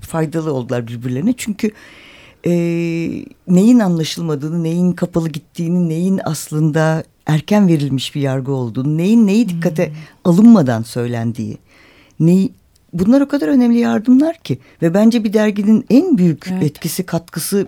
faydalı 0.00 0.52
oldular 0.52 0.86
birbirlerine. 0.86 1.34
Çünkü 1.36 1.70
e, 2.46 2.52
neyin 3.48 3.78
anlaşılmadığını, 3.78 4.62
neyin 4.62 4.92
kapalı 4.92 5.28
gittiğini, 5.28 5.88
neyin 5.88 6.20
aslında 6.24 7.04
erken 7.26 7.68
verilmiş 7.68 8.14
bir 8.14 8.20
yargı 8.20 8.52
olduğunu, 8.52 8.98
neyin 8.98 9.26
neyi 9.26 9.48
dikkate 9.48 9.88
hmm. 9.88 9.94
alınmadan 10.24 10.82
söylendiği, 10.82 11.58
neyi, 12.20 12.52
bunlar 12.92 13.20
o 13.20 13.28
kadar 13.28 13.48
önemli 13.48 13.78
yardımlar 13.78 14.38
ki 14.38 14.58
ve 14.82 14.94
bence 14.94 15.24
bir 15.24 15.32
derginin 15.32 15.86
en 15.90 16.18
büyük 16.18 16.46
evet. 16.52 16.62
etkisi, 16.62 17.06
katkısı 17.06 17.66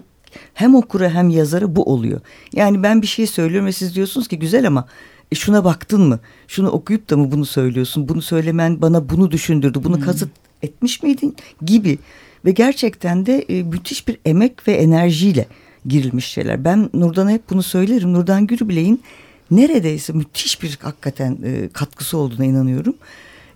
hem 0.55 0.75
okura 0.75 1.11
hem 1.11 1.31
yazara 1.31 1.77
bu 1.77 1.83
oluyor. 1.83 2.21
Yani 2.53 2.83
ben 2.83 3.03
bir 3.03 3.07
şey 3.07 3.27
söylüyorum 3.27 3.67
ve 3.67 3.73
siz 3.73 3.95
diyorsunuz 3.95 4.29
ki 4.29 4.39
güzel 4.39 4.67
ama 4.67 4.87
e 5.33 5.35
şuna 5.35 5.65
baktın 5.65 6.09
mı? 6.09 6.21
Şunu 6.49 6.69
okuyup 6.69 7.11
da 7.11 7.17
mı 7.17 7.33
bunu 7.33 7.47
söylüyorsun? 7.47 8.09
Bunu 8.09 8.23
söylemen 8.23 8.83
bana 8.83 9.09
bunu 9.09 9.31
düşündürdü. 9.31 9.81
Bunu 9.85 9.97
hmm. 9.97 10.05
kasıt 10.05 10.31
etmiş 10.63 11.03
miydin? 11.03 11.37
Gibi. 11.63 11.99
Ve 12.45 12.51
gerçekten 12.51 13.27
de 13.27 13.45
e, 13.49 13.63
müthiş 13.63 14.09
bir 14.09 14.19
emek 14.25 14.69
ve 14.69 14.73
enerjiyle 14.73 15.47
girilmiş 15.87 16.27
şeyler. 16.27 16.65
Ben 16.65 16.91
Nurdan'a 16.95 17.31
hep 17.31 17.51
bunu 17.51 17.63
söylerim. 17.63 18.13
Nurdan 18.13 18.47
Gürbilek'in 18.47 19.03
neredeyse 19.51 20.13
müthiş 20.13 20.63
bir 20.63 20.79
hakikaten 20.83 21.39
e, 21.45 21.69
katkısı 21.69 22.19
olduğuna 22.19 22.45
inanıyorum. 22.45 22.95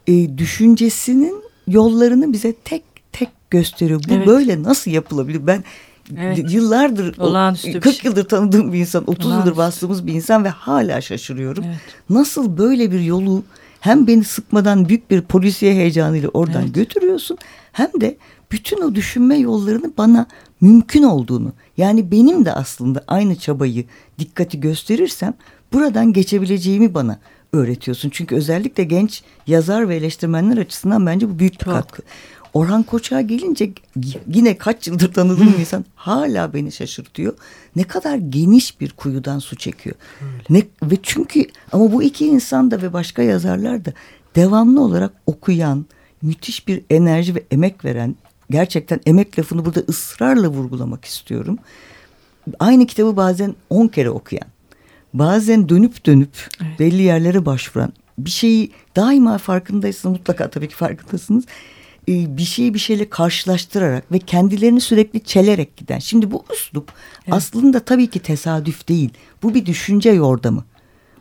E, 0.06 0.38
düşüncesinin 0.38 1.42
yollarını 1.66 2.32
bize 2.32 2.52
tek 2.52 2.82
tek 3.12 3.28
gösteriyor. 3.50 4.02
Bu 4.08 4.14
evet. 4.14 4.26
böyle 4.26 4.62
nasıl 4.62 4.90
yapılabilir? 4.90 5.46
Ben 5.46 5.64
Evet. 6.16 6.52
Yıllardır, 6.52 7.18
Olağanüstü 7.18 7.80
40 7.80 7.94
şey. 7.94 8.10
yıldır 8.10 8.24
tanıdığım 8.24 8.72
bir 8.72 8.78
insan, 8.78 9.02
30 9.10 9.26
Olağanüstü. 9.26 9.48
yıldır 9.48 9.58
bastığımız 9.58 10.06
bir 10.06 10.12
insan 10.12 10.44
ve 10.44 10.48
hala 10.48 11.00
şaşırıyorum. 11.00 11.64
Evet. 11.66 11.78
Nasıl 12.10 12.58
böyle 12.58 12.92
bir 12.92 13.00
yolu 13.00 13.42
hem 13.80 14.06
beni 14.06 14.24
sıkmadan 14.24 14.88
büyük 14.88 15.10
bir 15.10 15.20
polisiye 15.20 15.74
heyecanıyla 15.74 16.28
oradan 16.28 16.62
evet. 16.62 16.74
götürüyorsun 16.74 17.38
hem 17.72 17.88
de 18.00 18.16
bütün 18.52 18.82
o 18.82 18.94
düşünme 18.94 19.36
yollarını 19.36 19.92
bana 19.98 20.26
mümkün 20.60 21.02
olduğunu 21.02 21.52
yani 21.76 22.10
benim 22.10 22.44
de 22.44 22.52
aslında 22.52 23.04
aynı 23.06 23.36
çabayı 23.36 23.84
dikkati 24.18 24.60
gösterirsem 24.60 25.34
buradan 25.72 26.12
geçebileceğimi 26.12 26.94
bana 26.94 27.18
öğretiyorsun. 27.52 28.10
Çünkü 28.10 28.34
özellikle 28.34 28.84
genç 28.84 29.22
yazar 29.46 29.88
ve 29.88 29.96
eleştirmenler 29.96 30.56
açısından 30.56 31.06
bence 31.06 31.30
bu 31.30 31.38
büyük 31.38 31.52
bir 31.52 31.64
Çok. 31.64 31.74
katkı. 31.74 32.02
Orhan 32.58 32.82
Koçak'a 32.82 33.20
gelince 33.20 33.72
yine 34.28 34.58
kaç 34.58 34.86
yıldır 34.86 35.12
tanıdığım 35.12 35.54
insan 35.60 35.84
hala 35.94 36.54
beni 36.54 36.72
şaşırtıyor. 36.72 37.34
Ne 37.76 37.84
kadar 37.84 38.16
geniş 38.16 38.80
bir 38.80 38.92
kuyudan 38.92 39.38
su 39.38 39.56
çekiyor. 39.56 39.96
Ne 40.50 40.62
ve 40.82 40.96
çünkü 41.02 41.46
ama 41.72 41.92
bu 41.92 42.02
iki 42.02 42.26
insan 42.26 42.70
da 42.70 42.82
ve 42.82 42.92
başka 42.92 43.22
yazarlar 43.22 43.84
da 43.84 43.92
devamlı 44.36 44.80
olarak 44.80 45.12
okuyan, 45.26 45.86
müthiş 46.22 46.68
bir 46.68 46.82
enerji 46.90 47.34
ve 47.34 47.44
emek 47.50 47.84
veren, 47.84 48.16
gerçekten 48.50 49.00
emek 49.06 49.38
lafını 49.38 49.64
burada 49.64 49.80
ısrarla 49.88 50.48
vurgulamak 50.48 51.04
istiyorum. 51.04 51.58
Aynı 52.58 52.86
kitabı 52.86 53.16
bazen 53.16 53.54
on 53.70 53.88
kere 53.88 54.10
okuyan, 54.10 54.48
bazen 55.14 55.68
dönüp 55.68 56.06
dönüp 56.06 56.48
evet. 56.62 56.78
belli 56.78 57.02
yerlere 57.02 57.46
başvuran, 57.46 57.92
bir 58.18 58.30
şeyi 58.30 58.72
daima 58.96 59.38
farkındaysanız 59.38 60.18
mutlaka 60.18 60.50
tabii 60.50 60.68
ki 60.68 60.74
farkındasınız 60.74 61.44
bir 62.08 62.44
şeyi 62.44 62.74
bir 62.74 62.78
şeyle 62.78 63.08
karşılaştırarak 63.08 64.12
ve 64.12 64.18
kendilerini 64.18 64.80
sürekli 64.80 65.20
çelerek 65.20 65.76
giden. 65.76 65.98
Şimdi 65.98 66.30
bu 66.30 66.44
üslup 66.52 66.92
evet. 67.24 67.34
aslında 67.34 67.80
tabii 67.80 68.06
ki 68.06 68.18
tesadüf 68.18 68.88
değil. 68.88 69.10
Bu 69.42 69.54
bir 69.54 69.66
düşünce 69.66 70.10
yordamı. 70.10 70.64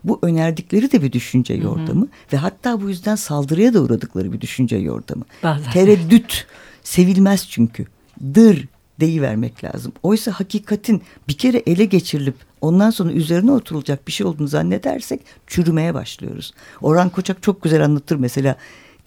Bu 0.04 0.18
önerdikleri 0.22 0.92
de 0.92 1.02
bir 1.02 1.12
düşünce 1.12 1.54
yordamı 1.54 2.00
hı 2.00 2.04
hı. 2.04 2.08
ve 2.32 2.36
hatta 2.36 2.80
bu 2.80 2.88
yüzden 2.88 3.16
saldırıya 3.16 3.74
da 3.74 3.80
uğradıkları 3.80 4.32
bir 4.32 4.40
düşünce 4.40 4.76
yordamı. 4.76 5.24
Bazen. 5.42 5.72
Tereddüt 5.72 6.46
sevilmez 6.82 7.48
çünkü. 7.50 7.86
Dır 8.34 8.68
deyivermek 9.00 9.64
lazım. 9.64 9.92
Oysa 10.02 10.32
hakikatin 10.32 11.02
bir 11.28 11.38
kere 11.38 11.62
ele 11.66 11.84
geçirilip 11.84 12.34
ondan 12.60 12.90
sonra 12.90 13.12
üzerine 13.12 13.52
oturulacak 13.52 14.06
bir 14.06 14.12
şey 14.12 14.26
olduğunu 14.26 14.48
zannedersek 14.48 15.20
çürümeye 15.46 15.94
başlıyoruz. 15.94 16.52
Orhan 16.82 17.10
Koçak 17.10 17.42
çok 17.42 17.62
güzel 17.62 17.84
anlatır 17.84 18.16
mesela 18.16 18.56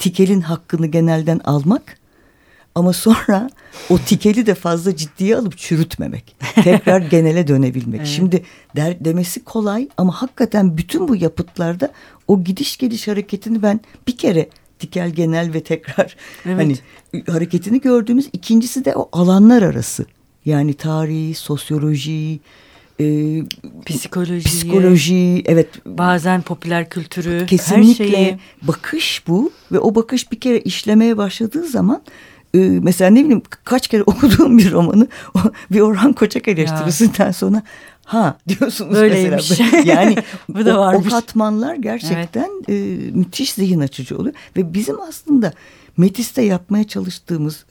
tikelin 0.02 0.42
hakkını 0.42 0.88
genelden 0.88 1.40
almak 1.44 1.98
ama 2.76 2.94
sonra 2.94 3.50
o 3.90 3.98
tikeli 3.98 4.46
de 4.46 4.56
fazla 4.56 4.96
ciddiye 4.96 5.38
alıp 5.38 5.58
çürütmemek. 5.58 6.36
Tekrar 6.56 7.02
genele 7.12 7.48
dönebilmek. 7.48 8.00
Evet. 8.00 8.08
Şimdi 8.08 8.44
der, 8.76 9.06
demesi 9.06 9.44
kolay 9.44 9.90
ama 9.98 10.22
hakikaten 10.22 10.78
bütün 10.78 11.08
bu 11.08 11.16
yapıtlarda 11.16 11.92
o 12.28 12.44
gidiş 12.44 12.78
geliş 12.78 13.08
hareketini 13.08 13.62
ben 13.62 13.80
bir 14.08 14.18
kere 14.18 14.50
tikel 14.80 15.10
genel 15.10 15.54
ve 15.54 15.64
tekrar 15.64 16.16
evet. 16.46 16.58
hani 16.58 16.78
hareketini 17.28 17.82
gördüğümüz 17.82 18.30
ikincisi 18.34 18.86
de 18.86 18.96
o 18.96 19.10
alanlar 19.12 19.62
arası. 19.62 20.06
Yani 20.46 20.74
tarihi, 20.74 21.34
sosyoloji, 21.36 22.40
e, 23.02 23.44
psikoloji, 23.86 24.44
psikoloji, 24.44 25.44
evet 25.46 25.68
bazen 25.86 26.42
popüler 26.42 26.90
kültürü, 26.90 27.46
kesinlikle 27.46 28.06
her 28.06 28.14
şeyi. 28.14 28.38
bakış 28.62 29.24
bu 29.28 29.52
ve 29.72 29.80
o 29.80 29.96
bakış 29.96 30.32
bir 30.32 30.40
kere 30.40 30.60
işlemeye 30.60 31.18
başladığı 31.18 31.68
zaman 31.68 32.02
e, 32.54 32.60
mesela 32.60 33.10
ne 33.12 33.20
bileyim 33.24 33.42
kaç 33.64 33.88
kere 33.88 34.04
okuduğum 34.06 34.58
bir 34.58 34.72
romanı 34.72 35.08
bir 35.72 35.80
Orhan 35.80 36.14
Koçak 36.14 36.48
eleştirisinden 36.48 37.32
sonra 37.32 37.64
ha 38.06 38.38
diyorsunuz 38.48 38.96
Böyleymiş. 38.96 39.50
mesela. 39.50 39.78
Yani 39.86 40.16
bu 40.50 40.66
da 40.66 40.78
varmış. 40.80 41.06
o, 41.06 41.08
o 41.08 41.10
katmanlar 41.12 41.76
gerçekten 41.76 42.50
evet. 42.68 42.70
e, 42.70 43.12
müthiş 43.12 43.54
zihin 43.54 43.80
açıcı 43.80 44.18
oluyor 44.18 44.36
ve 44.58 44.74
bizim 44.74 45.02
aslında 45.02 45.54
Metis'te 45.98 46.42
yapmaya 46.42 46.84
çalıştığımız 46.84 47.66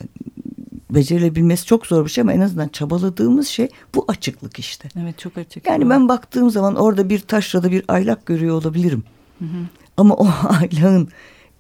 becerilebilmesi 0.94 1.66
çok 1.66 1.86
zor 1.86 2.04
bir 2.04 2.10
şey 2.10 2.22
ama 2.22 2.32
en 2.32 2.40
azından 2.40 2.68
çabaladığımız 2.68 3.48
şey 3.48 3.68
bu 3.94 4.04
açıklık 4.08 4.58
işte. 4.58 4.88
Evet 5.02 5.18
çok 5.18 5.38
açık. 5.38 5.66
Yani 5.66 5.90
ben 5.90 6.08
baktığım 6.08 6.50
zaman 6.50 6.76
orada 6.76 7.08
bir 7.08 7.18
taşrada 7.18 7.70
bir 7.70 7.84
aylak 7.88 8.26
görüyor 8.26 8.54
olabilirim. 8.54 9.04
Hı 9.38 9.44
hı. 9.44 9.66
Ama 9.96 10.14
o 10.14 10.28
aylağın 10.60 11.08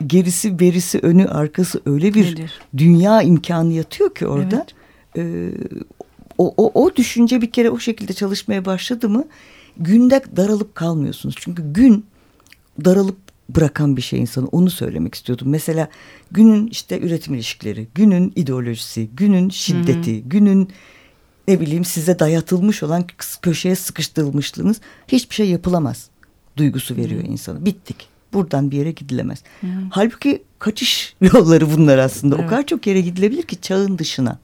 gerisi 0.06 0.58
berisi 0.58 0.98
önü 0.98 1.26
arkası 1.26 1.80
öyle 1.86 2.14
bir 2.14 2.32
Nedir? 2.32 2.60
dünya 2.76 3.22
imkanı 3.22 3.72
yatıyor 3.72 4.14
ki 4.14 4.26
orada. 4.26 4.66
Evet. 5.14 5.24
Ee, 5.26 5.50
o, 6.38 6.54
o, 6.56 6.84
o 6.84 6.96
düşünce 6.96 7.42
bir 7.42 7.50
kere 7.50 7.70
o 7.70 7.78
şekilde 7.78 8.12
çalışmaya 8.12 8.64
başladı 8.64 9.08
mı 9.08 9.24
günde 9.76 10.22
daralıp 10.36 10.74
kalmıyorsunuz. 10.74 11.34
Çünkü 11.38 11.72
gün 11.72 12.06
daralıp 12.84 13.16
bırakan 13.54 13.96
bir 13.96 14.02
şey 14.02 14.20
insanı. 14.20 14.46
Onu 14.46 14.70
söylemek 14.70 15.14
istiyordum. 15.14 15.48
Mesela 15.48 15.88
günün 16.30 16.66
işte 16.66 17.00
üretim 17.00 17.34
ilişkileri, 17.34 17.88
günün 17.94 18.32
ideolojisi, 18.36 19.10
günün 19.14 19.48
şiddeti, 19.48 20.20
Hı-hı. 20.20 20.28
günün 20.28 20.68
ne 21.48 21.60
bileyim 21.60 21.84
size 21.84 22.18
dayatılmış 22.18 22.82
olan 22.82 23.04
köşeye 23.42 23.76
sıkıştırılmışlığınız 23.76 24.80
hiçbir 25.08 25.34
şey 25.34 25.48
yapılamaz 25.48 26.10
duygusu 26.56 26.96
veriyor 26.96 27.22
Hı-hı. 27.22 27.32
insana. 27.32 27.64
Bittik. 27.64 28.08
Buradan 28.32 28.70
bir 28.70 28.76
yere 28.76 28.92
gidilemez. 28.92 29.42
Hı-hı. 29.60 29.70
Halbuki 29.90 30.42
kaçış 30.58 31.14
yolları 31.20 31.72
bunlar 31.72 31.98
aslında. 31.98 32.36
Evet. 32.36 32.46
O 32.46 32.48
kadar 32.48 32.66
çok 32.66 32.86
yere 32.86 33.00
gidilebilir 33.00 33.42
ki 33.42 33.60
çağın 33.60 33.98
dışına 33.98 34.38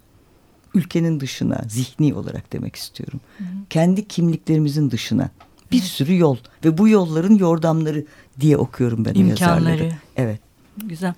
ülkenin 0.74 1.20
dışına, 1.20 1.64
zihni 1.68 2.14
olarak 2.14 2.52
demek 2.52 2.76
istiyorum. 2.76 3.20
Hı 3.38 3.44
hı. 3.44 3.48
Kendi 3.70 4.08
kimliklerimizin 4.08 4.90
dışına 4.90 5.30
bir 5.72 5.80
sürü 5.80 6.16
yol 6.16 6.36
ve 6.64 6.78
bu 6.78 6.88
yolların 6.88 7.34
yordamları 7.34 8.04
diye 8.40 8.56
okuyorum 8.56 9.04
ben 9.04 9.14
İmkanları. 9.14 9.70
yazarları. 9.70 9.92
Evet. 10.16 10.40
Güzel. 10.84 11.14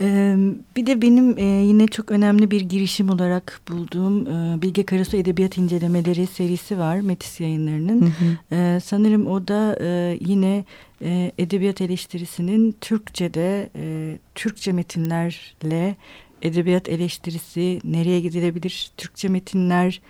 Ee, 0.00 0.36
bir 0.76 0.86
de 0.86 1.02
benim 1.02 1.38
e, 1.38 1.44
yine 1.44 1.86
çok 1.86 2.10
önemli 2.10 2.50
bir 2.50 2.60
girişim 2.60 3.10
olarak 3.10 3.60
bulduğum 3.68 4.26
e, 4.26 4.62
Bilge 4.62 4.84
Karasu 4.84 5.16
Edebiyat 5.16 5.58
İncelemeleri 5.58 6.26
serisi 6.26 6.78
var 6.78 7.00
Metis 7.00 7.40
yayınlarının. 7.40 8.00
Hı 8.00 8.06
hı. 8.06 8.56
Ee, 8.56 8.80
sanırım 8.80 9.26
o 9.26 9.48
da 9.48 9.78
e, 9.80 10.18
yine 10.20 10.64
e, 11.02 11.32
edebiyat 11.38 11.80
eleştirisinin 11.80 12.76
Türkçe'de 12.80 13.70
e, 13.76 14.18
Türkçe 14.34 14.72
metinlerle 14.72 15.96
edebiyat 16.42 16.88
eleştirisi 16.88 17.80
nereye 17.84 18.20
gidilebilir? 18.20 18.90
Türkçe 18.96 19.28
metinler 19.28 20.00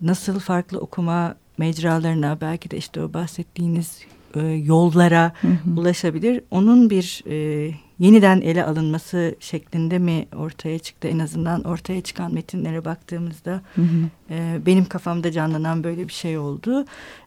nasıl 0.00 0.38
farklı 0.40 0.78
okuma 0.78 1.34
mecralarına 1.58 2.38
belki 2.40 2.70
de 2.70 2.76
işte 2.76 3.02
o 3.02 3.12
bahsettiğiniz 3.12 3.98
e, 4.34 4.40
yollara 4.40 5.32
hı 5.40 5.48
hı. 5.48 5.80
ulaşabilir. 5.80 6.40
Onun 6.50 6.90
bir 6.90 7.22
e, 7.26 7.70
yeniden 7.98 8.40
ele 8.40 8.64
alınması 8.64 9.34
şeklinde 9.40 9.98
mi 9.98 10.26
ortaya 10.36 10.78
çıktı? 10.78 11.08
En 11.08 11.18
azından 11.18 11.62
ortaya 11.64 12.00
çıkan 12.00 12.34
metinlere 12.34 12.84
baktığımızda 12.84 13.62
hı 13.74 13.82
hı. 13.82 14.08
E, 14.30 14.66
benim 14.66 14.84
kafamda 14.84 15.32
canlanan 15.32 15.84
böyle 15.84 16.08
bir 16.08 16.12
şey 16.12 16.38
oldu. 16.38 16.84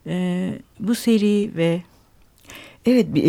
E, 0.07 0.53
bu 0.79 0.95
seri 0.95 1.51
ve 1.55 1.81
Evet, 2.87 3.07
e, 3.17 3.23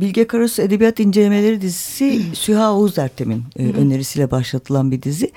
Bilge 0.00 0.26
Karasu 0.26 0.62
Edebiyat 0.62 1.00
İncelemeleri 1.00 1.60
dizisi 1.60 2.22
Süha 2.34 2.74
Oğuz 2.74 2.98
Ertem'in 2.98 3.44
e, 3.58 3.62
önerisiyle 3.62 4.30
başlatılan 4.30 4.90
bir 4.90 5.02
dizi. 5.02 5.30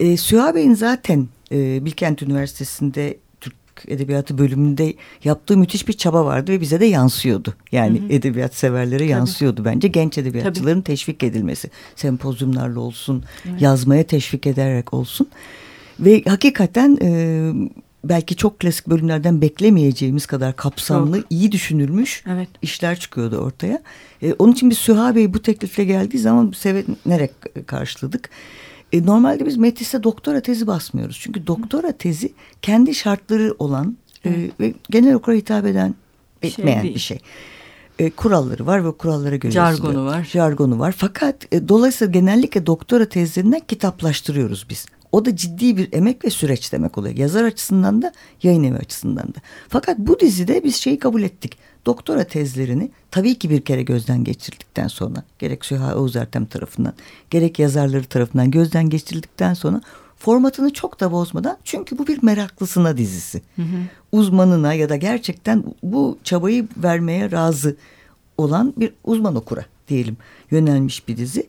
E, 0.00 0.16
Süha 0.16 0.54
Bey'in 0.54 0.74
zaten 0.74 1.28
e, 1.52 1.84
Bilkent 1.84 2.22
Üniversitesi'nde 2.22 3.16
Türk 3.78 3.92
Edebiyatı 3.92 4.38
bölümünde 4.38 4.94
yaptığı 5.24 5.56
müthiş 5.56 5.88
bir 5.88 5.92
çaba 5.92 6.24
vardı 6.24 6.52
ve 6.52 6.60
bize 6.60 6.80
de 6.80 6.86
yansıyordu. 6.86 7.54
Yani 7.72 8.00
hı 8.00 8.04
hı. 8.04 8.12
edebiyat 8.12 8.54
severlere 8.54 8.98
Tabii. 8.98 9.10
yansıyordu 9.10 9.64
bence. 9.64 9.88
Genç 9.88 10.18
edebiyatçıların 10.18 10.80
Tabii. 10.80 10.84
teşvik 10.84 11.22
edilmesi. 11.22 11.70
Sempozyumlarla 11.96 12.80
olsun, 12.80 13.24
evet. 13.48 13.62
yazmaya 13.62 14.02
teşvik 14.02 14.46
ederek 14.46 14.94
olsun. 14.94 15.28
Ve 16.00 16.22
hakikaten... 16.26 16.98
E, 17.02 17.52
belki 18.04 18.36
çok 18.36 18.60
klasik 18.60 18.86
bölümlerden 18.86 19.40
beklemeyeceğimiz 19.40 20.26
kadar 20.26 20.56
kapsamlı, 20.56 21.20
çok. 21.22 21.32
iyi 21.32 21.52
düşünülmüş 21.52 22.24
evet. 22.32 22.48
işler 22.62 23.00
çıkıyordu 23.00 23.36
ortaya. 23.36 23.82
E, 24.22 24.32
onun 24.32 24.52
için 24.52 24.70
biz 24.70 24.78
Süha 24.78 25.14
Bey 25.14 25.34
bu 25.34 25.42
teklifle 25.42 25.84
geldiği 25.84 26.18
zaman 26.18 26.52
sevinerek 26.56 27.30
karşıladık. 27.66 28.30
E, 28.92 29.06
normalde 29.06 29.46
biz 29.46 29.56
Metis'te 29.56 30.02
doktora 30.02 30.40
tezi 30.40 30.66
basmıyoruz. 30.66 31.18
Çünkü 31.20 31.46
doktora 31.46 31.92
tezi 31.92 32.32
kendi 32.62 32.94
şartları 32.94 33.54
olan 33.58 33.96
e, 34.26 34.50
ve 34.60 34.74
genel 34.90 35.14
okura 35.14 35.36
hitap 35.36 35.66
eden 35.66 35.94
şey 36.42 36.50
etmeyen 36.50 36.82
şey 36.82 36.94
bir 36.94 36.98
şey. 36.98 37.18
E, 37.98 38.10
kuralları 38.10 38.66
var 38.66 38.84
ve 38.84 38.92
kurallara 38.92 39.36
göre 39.36 39.52
jargonu 39.52 40.04
var. 40.04 40.28
Jargonu 40.32 40.78
var. 40.78 40.94
Fakat 40.98 41.54
e, 41.54 41.68
dolayısıyla 41.68 42.12
genellikle 42.12 42.66
doktora 42.66 43.08
tezlerinden 43.08 43.60
kitaplaştırıyoruz 43.68 44.66
biz. 44.70 44.86
O 45.12 45.24
da 45.24 45.36
ciddi 45.36 45.76
bir 45.76 45.88
emek 45.92 46.24
ve 46.24 46.30
süreç 46.30 46.72
demek 46.72 46.98
oluyor. 46.98 47.16
Yazar 47.16 47.44
açısından 47.44 48.02
da 48.02 48.12
yayın 48.42 48.64
evi 48.64 48.76
açısından 48.76 49.26
da. 49.26 49.38
Fakat 49.68 49.98
bu 49.98 50.20
dizide 50.20 50.64
biz 50.64 50.76
şeyi 50.76 50.98
kabul 50.98 51.22
ettik. 51.22 51.58
Doktora 51.86 52.24
tezlerini 52.24 52.90
tabii 53.10 53.38
ki 53.38 53.50
bir 53.50 53.60
kere 53.60 53.82
gözden 53.82 54.24
geçirdikten 54.24 54.88
sonra 54.88 55.22
gerek 55.38 55.64
Süha 55.64 55.96
Oğuz 55.96 56.16
Ertem 56.16 56.46
tarafından 56.46 56.92
gerek 57.30 57.58
yazarları 57.58 58.04
tarafından 58.04 58.50
gözden 58.50 58.90
geçirildikten 58.90 59.54
sonra 59.54 59.80
formatını 60.16 60.72
çok 60.72 61.00
da 61.00 61.12
bozmadan 61.12 61.58
çünkü 61.64 61.98
bu 61.98 62.06
bir 62.06 62.22
meraklısına 62.22 62.96
dizisi. 62.96 63.42
Hı 63.56 63.62
hı. 63.62 63.76
Uzmanına 64.12 64.74
ya 64.74 64.88
da 64.88 64.96
gerçekten 64.96 65.64
bu 65.82 66.18
çabayı 66.24 66.68
vermeye 66.76 67.30
razı 67.30 67.76
olan 68.38 68.74
bir 68.76 68.92
uzman 69.04 69.36
okura 69.36 69.64
diyelim 69.88 70.16
yönelmiş 70.50 71.08
bir 71.08 71.16
dizi. 71.16 71.48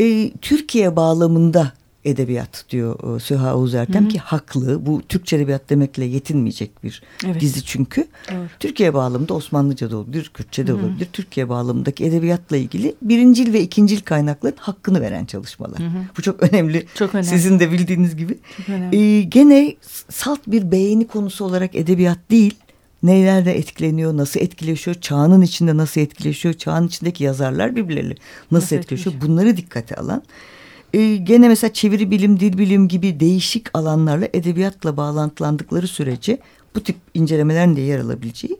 Ee, 0.00 0.30
Türkiye 0.42 0.96
bağlamında 0.96 1.72
edebiyat 2.04 2.64
diyor 2.70 3.16
e, 3.16 3.20
Süha 3.20 3.56
Oğuz 3.56 3.74
Ertem 3.74 4.04
Hı 4.04 4.08
-hı. 4.08 4.12
ki 4.12 4.18
haklı. 4.18 4.86
Bu 4.86 5.02
Türkçe 5.08 5.36
edebiyat 5.36 5.70
demekle 5.70 6.04
yetinmeyecek 6.04 6.84
bir 6.84 7.02
evet. 7.26 7.40
dizi 7.40 7.64
çünkü. 7.64 8.06
Evet. 8.28 8.50
Türkiye 8.60 8.94
bağlamında 8.94 9.34
Osmanlıca 9.34 9.90
da 9.90 9.96
olabilir, 9.96 10.30
Kürtçe 10.34 10.66
de 10.66 10.72
olabilir. 10.72 11.06
Hı 11.06 11.10
-hı. 11.10 11.12
Türkiye 11.12 11.48
bağlamındaki 11.48 12.04
edebiyatla 12.04 12.56
ilgili 12.56 12.94
birincil 13.02 13.52
ve 13.52 13.60
ikincil 13.60 14.00
kaynakların 14.00 14.56
hakkını 14.58 15.00
veren 15.00 15.24
çalışmalar. 15.24 15.78
Hı 15.78 15.82
-hı. 15.82 16.02
Bu 16.18 16.22
çok 16.22 16.42
önemli. 16.42 16.86
Çok 16.94 17.14
önemli. 17.14 17.28
Sizin 17.28 17.60
de 17.60 17.72
bildiğiniz 17.72 18.16
gibi. 18.16 18.38
Çok 18.56 18.68
önemli. 18.68 18.96
Ee, 18.96 19.22
gene 19.22 19.74
salt 20.08 20.40
bir 20.46 20.70
beğeni 20.72 21.06
konusu 21.06 21.44
olarak 21.44 21.74
edebiyat 21.74 22.18
değil 22.30 22.54
nelerle 23.02 23.52
etkileniyor, 23.52 24.16
nasıl 24.16 24.40
etkileşiyor, 24.40 25.00
çağının 25.00 25.42
içinde 25.42 25.76
nasıl 25.76 26.00
etkileşiyor, 26.00 26.54
çağın 26.54 26.86
içindeki 26.86 27.24
yazarlar 27.24 27.76
birbirleriyle 27.76 28.14
nasıl, 28.14 28.56
nasıl 28.56 28.76
etkileşiyor 28.76 29.16
bunları 29.20 29.56
dikkate 29.56 29.96
alan 29.96 30.22
e, 30.92 31.16
gene 31.16 31.48
mesela 31.48 31.72
çeviri 31.72 32.10
bilim, 32.10 32.40
dil 32.40 32.58
bilim 32.58 32.88
gibi 32.88 33.20
değişik 33.20 33.66
alanlarla 33.74 34.28
edebiyatla 34.32 34.96
bağlantılandıkları 34.96 35.88
sürece 35.88 36.38
bu 36.74 36.82
tip 36.82 36.96
incelemelerin 37.14 37.76
de 37.76 37.80
yer 37.80 37.98
alabileceği 37.98 38.56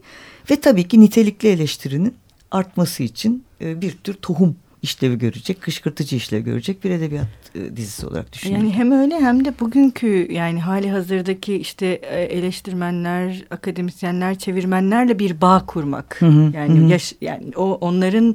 ve 0.50 0.61
tabii 0.61 0.88
ki 0.88 1.00
nitelikli 1.00 1.49
eleştirinin 1.49 2.14
artması 2.50 3.02
için 3.02 3.44
e, 3.61 3.80
bir 3.80 3.92
tür 3.92 4.14
tohum 4.14 4.56
işlevi 4.82 5.18
görecek, 5.18 5.61
kışkırtıcı 5.62 6.16
işlevi 6.16 6.44
görecek 6.44 6.85
bir 6.85 6.90
edebiyat 6.90 7.26
e, 7.54 7.76
dizisi 7.76 8.06
olarak 8.06 8.32
düşünüyorum. 8.32 8.66
Yani 8.66 8.76
hem 8.76 8.92
öyle 8.92 9.14
hem 9.14 9.44
de 9.44 9.61
bugünkü 9.61 10.32
yani 10.32 10.61
hali 10.61 10.90
hazırdaki 10.90 11.57
işte 11.57 11.87
e, 11.87 12.22
eleştirmenler, 12.22 13.44
akademisyenler, 13.50 14.38
çevirmenlerle 14.38 15.18
bir 15.18 15.40
bağ 15.40 15.66
kurmak. 15.66 16.16
Hı 16.20 16.26
hı, 16.26 16.57
yani 16.57 16.81
hı. 16.81 16.92
Yaş, 16.92 17.14
yani 17.20 17.52
o 17.57 17.72
onların 17.81 18.35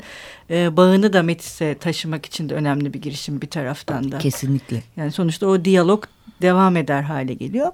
e, 0.50 0.78
bağını 0.78 1.14
da 1.14 1.24
Metis'e 1.24 1.76
taşımak 1.76 2.26
için 2.26 2.50
de 2.50 2.54
önemli 2.54 2.94
bir 2.94 3.02
girişim 3.02 3.42
bir 3.42 3.50
taraftan 3.50 4.12
da. 4.12 4.18
Kesinlikle. 4.18 4.84
Yani 4.98 5.12
sonuçta 5.12 5.48
o 5.48 5.66
diyalog 5.66 6.04
devam 6.42 6.78
eder 6.78 7.02
hale 7.02 7.34
geliyor. 7.34 7.72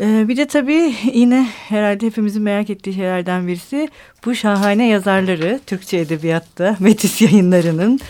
Ee, 0.00 0.28
bir 0.28 0.36
de 0.36 0.46
tabii 0.46 0.94
yine 1.14 1.48
herhalde 1.68 2.06
hepimizin 2.06 2.42
merak 2.42 2.70
ettiği 2.70 2.94
şeylerden 2.94 3.46
birisi 3.46 3.88
bu 4.24 4.34
şahane 4.34 4.88
yazarları 4.88 5.60
Türkçe 5.66 5.98
Edebiyat'ta 5.98 6.76
Metis 6.80 7.22
yayınlarının 7.22 8.00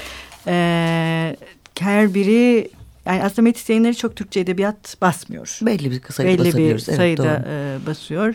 e, 0.47 1.37
her 1.79 2.14
biri 2.14 2.71
yani 3.07 3.25
aslında 3.25 3.42
Metis 3.42 3.68
yayınları 3.68 3.95
çok 3.95 4.16
Türkçe 4.16 4.40
Edebiyat 4.40 4.97
basmıyor. 5.01 5.59
Belli 5.62 5.90
bir 5.90 6.01
sayıda 6.12 6.45
Belli 6.45 6.59
bir 6.59 6.79
sayıda 6.79 7.45
evet, 7.47 7.83
e, 7.83 7.87
basıyor. 7.87 8.35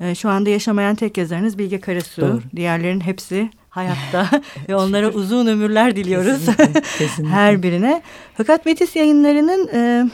E, 0.00 0.14
şu 0.14 0.28
anda 0.28 0.50
yaşamayan 0.50 0.94
tek 0.94 1.18
yazarınız 1.18 1.58
Bilge 1.58 1.80
Karasu. 1.80 2.22
Doğru. 2.22 2.42
Diğerlerin 2.56 3.00
hepsi 3.00 3.50
hayatta 3.70 4.28
ve 4.68 4.76
onlara 4.76 5.08
uzun 5.08 5.46
ömürler 5.46 5.96
diliyoruz. 5.96 6.46
Kesinlikle, 6.46 6.80
kesinlikle. 6.98 7.34
her 7.34 7.62
birine. 7.62 8.02
Fakat 8.36 8.66
Metis 8.66 8.96
yayınlarının 8.96 9.68
e, 9.74 10.10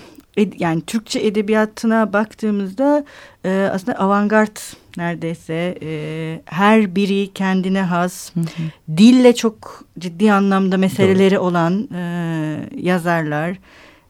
yani 0.59 0.81
Türkçe 0.81 1.21
edebiyatına 1.21 2.13
baktığımızda 2.13 3.05
e, 3.45 3.71
aslında 3.73 3.99
avantgard 3.99 4.57
neredeyse 4.97 5.79
e, 5.83 6.41
her 6.45 6.95
biri 6.95 7.31
kendine 7.35 7.83
has 7.83 8.35
hı 8.35 8.41
hı. 8.41 8.97
dille 8.97 9.35
çok 9.35 9.85
ciddi 9.99 10.33
anlamda 10.33 10.77
meseleleri 10.77 11.35
Doğru. 11.35 11.45
olan 11.45 11.89
e, 11.95 12.69
yazarlar 12.77 13.57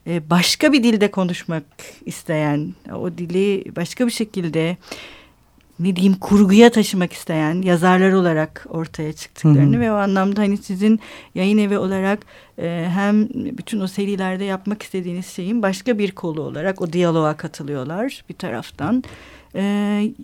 e, 0.06 0.30
başka 0.30 0.72
bir 0.72 0.82
dilde 0.82 1.10
konuşmak 1.10 1.64
isteyen 2.06 2.74
o 2.94 3.10
dili 3.18 3.64
başka 3.76 4.06
bir 4.06 4.12
şekilde 4.12 4.76
ne 5.80 5.96
diyeyim 5.96 6.18
kurguya 6.20 6.70
taşımak 6.70 7.12
isteyen 7.12 7.62
yazarlar 7.62 8.12
olarak 8.12 8.66
ortaya 8.68 9.12
çıktıklarını 9.12 9.76
hı 9.76 9.78
hı. 9.78 9.80
ve 9.80 9.92
o 9.92 9.94
anlamda 9.94 10.40
hani 10.40 10.56
sizin 10.56 11.00
yayın 11.34 11.58
evi 11.58 11.78
olarak 11.78 12.20
e, 12.58 12.86
hem 12.94 13.28
bütün 13.58 13.80
o 13.80 13.86
serilerde 13.86 14.44
yapmak 14.44 14.82
istediğiniz 14.82 15.26
şeyin 15.26 15.62
başka 15.62 15.98
bir 15.98 16.10
kolu 16.10 16.42
olarak 16.42 16.80
o 16.80 16.92
diyaloğa 16.92 17.36
katılıyorlar 17.36 18.24
bir 18.28 18.34
taraftan. 18.34 19.04
E, 19.54 19.62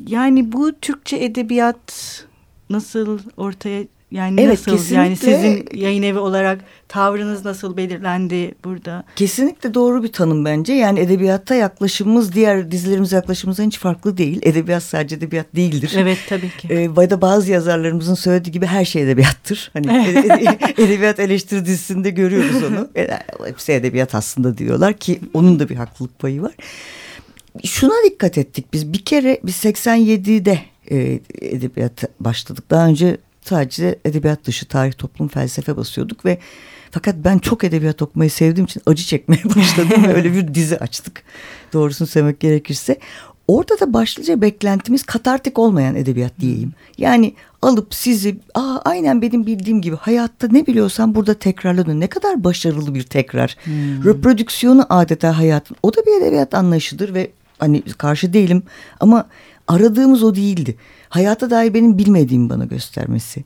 yani 0.08 0.52
bu 0.52 0.72
Türkçe 0.80 1.16
edebiyat 1.16 2.24
nasıl 2.70 3.18
ortaya 3.36 3.84
yani 4.10 4.40
evet, 4.40 4.52
nasıl 4.52 4.70
kesinlikle, 4.72 4.96
yani 4.96 5.16
sizin 5.16 5.68
yayın 5.74 6.02
evi 6.02 6.18
olarak 6.18 6.60
tavrınız 6.88 7.44
nasıl 7.44 7.76
belirlendi 7.76 8.54
burada? 8.64 9.04
Kesinlikle 9.16 9.74
doğru 9.74 10.02
bir 10.02 10.12
tanım 10.12 10.44
bence. 10.44 10.72
Yani 10.72 11.00
edebiyatta 11.00 11.54
yaklaşımımız 11.54 12.32
diğer 12.32 12.70
dizilerimize 12.70 13.16
yaklaşımımızdan 13.16 13.66
hiç 13.66 13.78
farklı 13.78 14.16
değil. 14.16 14.38
Edebiyat 14.42 14.82
sadece 14.82 15.16
edebiyat 15.16 15.46
değildir. 15.56 15.92
Evet 15.96 16.18
tabii 16.28 16.50
ki. 16.50 16.68
Ee, 16.70 16.96
da 16.96 17.20
bazı 17.20 17.52
yazarlarımızın 17.52 18.14
söylediği 18.14 18.52
gibi 18.52 18.66
her 18.66 18.84
şey 18.84 19.02
edebiyattır. 19.02 19.70
Hani 19.72 19.86
edebiyat 20.78 21.20
eleştiri 21.20 21.66
dizisinde 21.66 22.10
görüyoruz 22.10 22.62
onu. 22.62 22.88
Hepsi 23.46 23.72
edebiyat 23.72 24.14
aslında 24.14 24.58
diyorlar 24.58 24.94
ki 24.94 25.20
onun 25.34 25.58
da 25.58 25.68
bir 25.68 25.76
haklılık 25.76 26.18
payı 26.18 26.42
var. 26.42 26.54
Şuna 27.64 27.94
dikkat 28.04 28.38
ettik 28.38 28.66
biz. 28.72 28.92
Bir 28.92 29.04
kere 29.04 29.40
biz 29.44 29.64
87'de 29.64 30.58
e, 30.90 31.20
edebiyat 31.40 32.04
başladık. 32.20 32.70
Daha 32.70 32.86
önce 32.86 33.16
sadece 33.48 33.98
edebiyat 34.04 34.44
dışı 34.44 34.66
tarih, 34.66 34.92
toplum, 34.92 35.28
felsefe 35.28 35.76
basıyorduk 35.76 36.24
ve 36.24 36.38
fakat 36.90 37.14
ben 37.24 37.38
çok 37.38 37.64
edebiyat 37.64 38.02
okumayı 38.02 38.30
sevdiğim 38.30 38.64
için 38.64 38.82
acı 38.86 39.04
çekmeye 39.04 39.44
başladım 39.56 40.04
ve 40.08 40.14
öyle 40.14 40.32
bir 40.32 40.54
dizi 40.54 40.78
açtık. 40.78 41.22
Doğrusunu 41.72 42.08
söylemek 42.08 42.40
gerekirse. 42.40 42.98
Orada 43.48 43.80
da 43.80 43.92
başlıca 43.92 44.40
beklentimiz 44.40 45.02
katartik 45.02 45.58
olmayan 45.58 45.96
edebiyat 45.96 46.32
diyeyim. 46.40 46.72
Yani 46.98 47.34
alıp 47.62 47.94
sizi 47.94 48.38
Aa, 48.54 48.78
aynen 48.84 49.22
benim 49.22 49.46
bildiğim 49.46 49.80
gibi 49.80 49.96
hayatta 49.96 50.48
ne 50.50 50.66
biliyorsan 50.66 51.14
burada 51.14 51.34
tekrarlanıyor. 51.34 52.00
Ne 52.00 52.06
kadar 52.06 52.44
başarılı 52.44 52.94
bir 52.94 53.02
tekrar. 53.02 53.56
Hmm. 53.64 54.04
Reprodüksiyonu 54.04 54.86
adeta 54.90 55.38
hayatın. 55.38 55.76
O 55.82 55.96
da 55.96 56.00
bir 56.06 56.22
edebiyat 56.22 56.54
anlayışıdır 56.54 57.14
ve 57.14 57.30
hani 57.58 57.82
karşı 57.82 58.32
değilim 58.32 58.62
ama 59.00 59.26
aradığımız 59.68 60.22
o 60.22 60.34
değildi 60.34 60.76
hayata 61.08 61.50
dair 61.50 61.74
benim 61.74 61.98
bilmediğim 61.98 62.50
bana 62.50 62.64
göstermesi. 62.64 63.44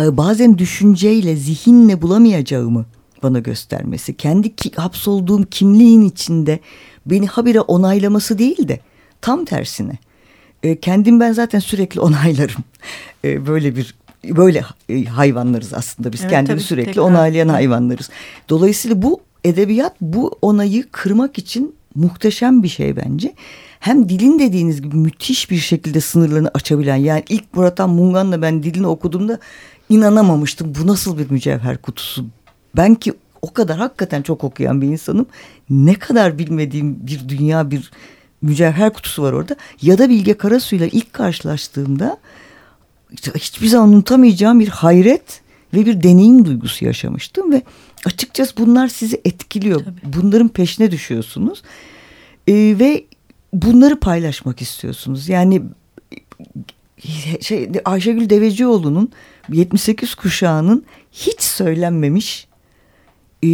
Ee, 0.00 0.16
bazen 0.16 0.58
düşünceyle, 0.58 1.36
zihinle 1.36 2.02
bulamayacağımı 2.02 2.86
bana 3.22 3.38
göstermesi. 3.38 4.16
Kendi 4.16 4.56
ki, 4.56 4.72
hapsolduğum 4.76 5.42
kimliğin 5.42 6.02
içinde 6.02 6.60
beni 7.06 7.26
habire 7.26 7.60
onaylaması 7.60 8.38
değil 8.38 8.68
de 8.68 8.80
tam 9.20 9.44
tersine. 9.44 9.98
E, 10.62 10.80
kendim 10.80 11.20
ben 11.20 11.32
zaten 11.32 11.58
sürekli 11.58 12.00
onaylarım. 12.08 12.64
E, 13.24 13.46
böyle 13.46 13.76
bir 13.76 13.94
böyle 14.24 14.64
e, 14.88 15.04
hayvanlarız 15.04 15.74
aslında 15.74 16.12
biz 16.12 16.20
evet, 16.20 16.30
kendini 16.30 16.60
sürekli 16.60 16.86
tekrar. 16.86 17.02
onaylayan 17.02 17.48
hayvanlarız. 17.48 18.10
Dolayısıyla 18.48 19.02
bu 19.02 19.20
edebiyat 19.44 19.96
bu 20.00 20.38
onayı 20.42 20.84
kırmak 20.92 21.38
için 21.38 21.74
muhteşem 21.94 22.62
bir 22.62 22.68
şey 22.68 22.96
bence 22.96 23.34
hem 23.80 24.08
dilin 24.08 24.38
dediğiniz 24.38 24.82
gibi 24.82 24.96
müthiş 24.96 25.50
bir 25.50 25.56
şekilde 25.56 26.00
sınırlarını 26.00 26.50
açabilen 26.54 26.96
yani 26.96 27.24
ilk 27.28 27.54
Muratan 27.54 27.90
Mungan'la 27.90 28.42
ben 28.42 28.62
dilini 28.62 28.86
okuduğumda 28.86 29.38
inanamamıştım. 29.88 30.74
Bu 30.80 30.86
nasıl 30.86 31.18
bir 31.18 31.30
mücevher 31.30 31.78
kutusu? 31.78 32.26
Ben 32.76 32.94
ki 32.94 33.12
o 33.42 33.52
kadar 33.52 33.78
hakikaten 33.78 34.22
çok 34.22 34.44
okuyan 34.44 34.82
bir 34.82 34.86
insanım. 34.86 35.26
Ne 35.70 35.94
kadar 35.94 36.38
bilmediğim 36.38 37.06
bir 37.06 37.28
dünya 37.28 37.70
bir 37.70 37.90
mücevher 38.42 38.92
kutusu 38.92 39.22
var 39.22 39.32
orada. 39.32 39.56
Ya 39.82 39.98
da 39.98 40.08
Bilge 40.08 40.34
Karasu'yla 40.34 40.86
ilk 40.86 41.12
karşılaştığımda 41.12 42.18
hiçbir 43.34 43.66
zaman 43.66 43.88
unutamayacağım 43.88 44.60
bir 44.60 44.68
hayret 44.68 45.40
ve 45.74 45.86
bir 45.86 46.02
deneyim 46.02 46.44
duygusu 46.44 46.84
yaşamıştım 46.84 47.52
ve 47.52 47.62
açıkçası 48.06 48.56
bunlar 48.56 48.88
sizi 48.88 49.20
etkiliyor. 49.24 49.84
Tabii. 49.84 50.22
Bunların 50.22 50.48
peşine 50.48 50.90
düşüyorsunuz. 50.90 51.62
Ee, 52.48 52.76
ve 52.78 53.04
bunları 53.52 54.00
paylaşmak 54.00 54.62
istiyorsunuz. 54.62 55.28
Yani 55.28 55.62
şey 57.40 57.70
Ayşegül 57.84 58.30
Devecioğlu'nun 58.30 59.12
78 59.52 60.14
kuşağının 60.14 60.84
hiç 61.12 61.40
söylenmemiş 61.40 62.48
e, 63.42 63.48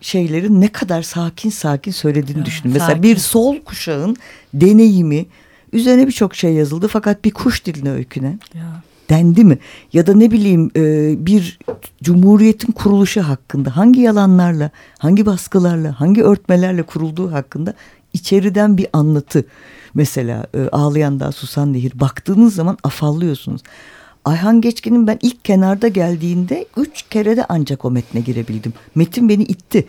şeylerin 0.00 0.60
ne 0.60 0.68
kadar 0.68 1.02
sakin 1.02 1.50
sakin 1.50 1.92
söylediğini 1.92 2.44
düşünün. 2.44 2.72
Mesela 2.72 2.90
sakin. 2.90 3.02
bir 3.02 3.16
sol 3.16 3.56
kuşağın 3.60 4.16
deneyimi 4.54 5.26
üzerine 5.72 6.06
birçok 6.06 6.34
şey 6.34 6.52
yazıldı 6.52 6.88
fakat 6.88 7.24
bir 7.24 7.30
kuş 7.30 7.64
diline 7.64 7.90
öykünen 7.90 8.40
ya. 8.54 8.82
dendi 9.08 9.44
mi? 9.44 9.58
Ya 9.92 10.06
da 10.06 10.14
ne 10.14 10.30
bileyim 10.30 10.70
e, 10.76 11.14
bir 11.26 11.58
cumhuriyetin 12.02 12.72
kuruluşu 12.72 13.20
hakkında 13.20 13.76
hangi 13.76 14.00
yalanlarla, 14.00 14.70
hangi 14.98 15.26
baskılarla, 15.26 16.00
hangi 16.00 16.22
örtmelerle 16.22 16.82
kurulduğu 16.82 17.32
hakkında 17.32 17.74
içeriden 18.12 18.76
bir 18.76 18.86
anlatı. 18.92 19.44
Mesela 19.94 20.46
e, 20.54 20.68
Ağlayan 20.72 21.20
Dağ 21.20 21.32
Susan 21.32 21.72
Nehir 21.72 22.00
baktığınız 22.00 22.54
zaman 22.54 22.78
afallıyorsunuz. 22.84 23.62
Ayhan 24.24 24.60
Geçkin'in 24.60 25.06
ben 25.06 25.18
ilk 25.22 25.44
kenarda 25.44 25.88
geldiğinde 25.88 26.66
üç 26.76 27.02
kere 27.02 27.36
de 27.36 27.46
ancak 27.48 27.84
o 27.84 27.90
metne 27.90 28.20
girebildim. 28.20 28.72
Metin 28.94 29.28
beni 29.28 29.42
itti. 29.42 29.86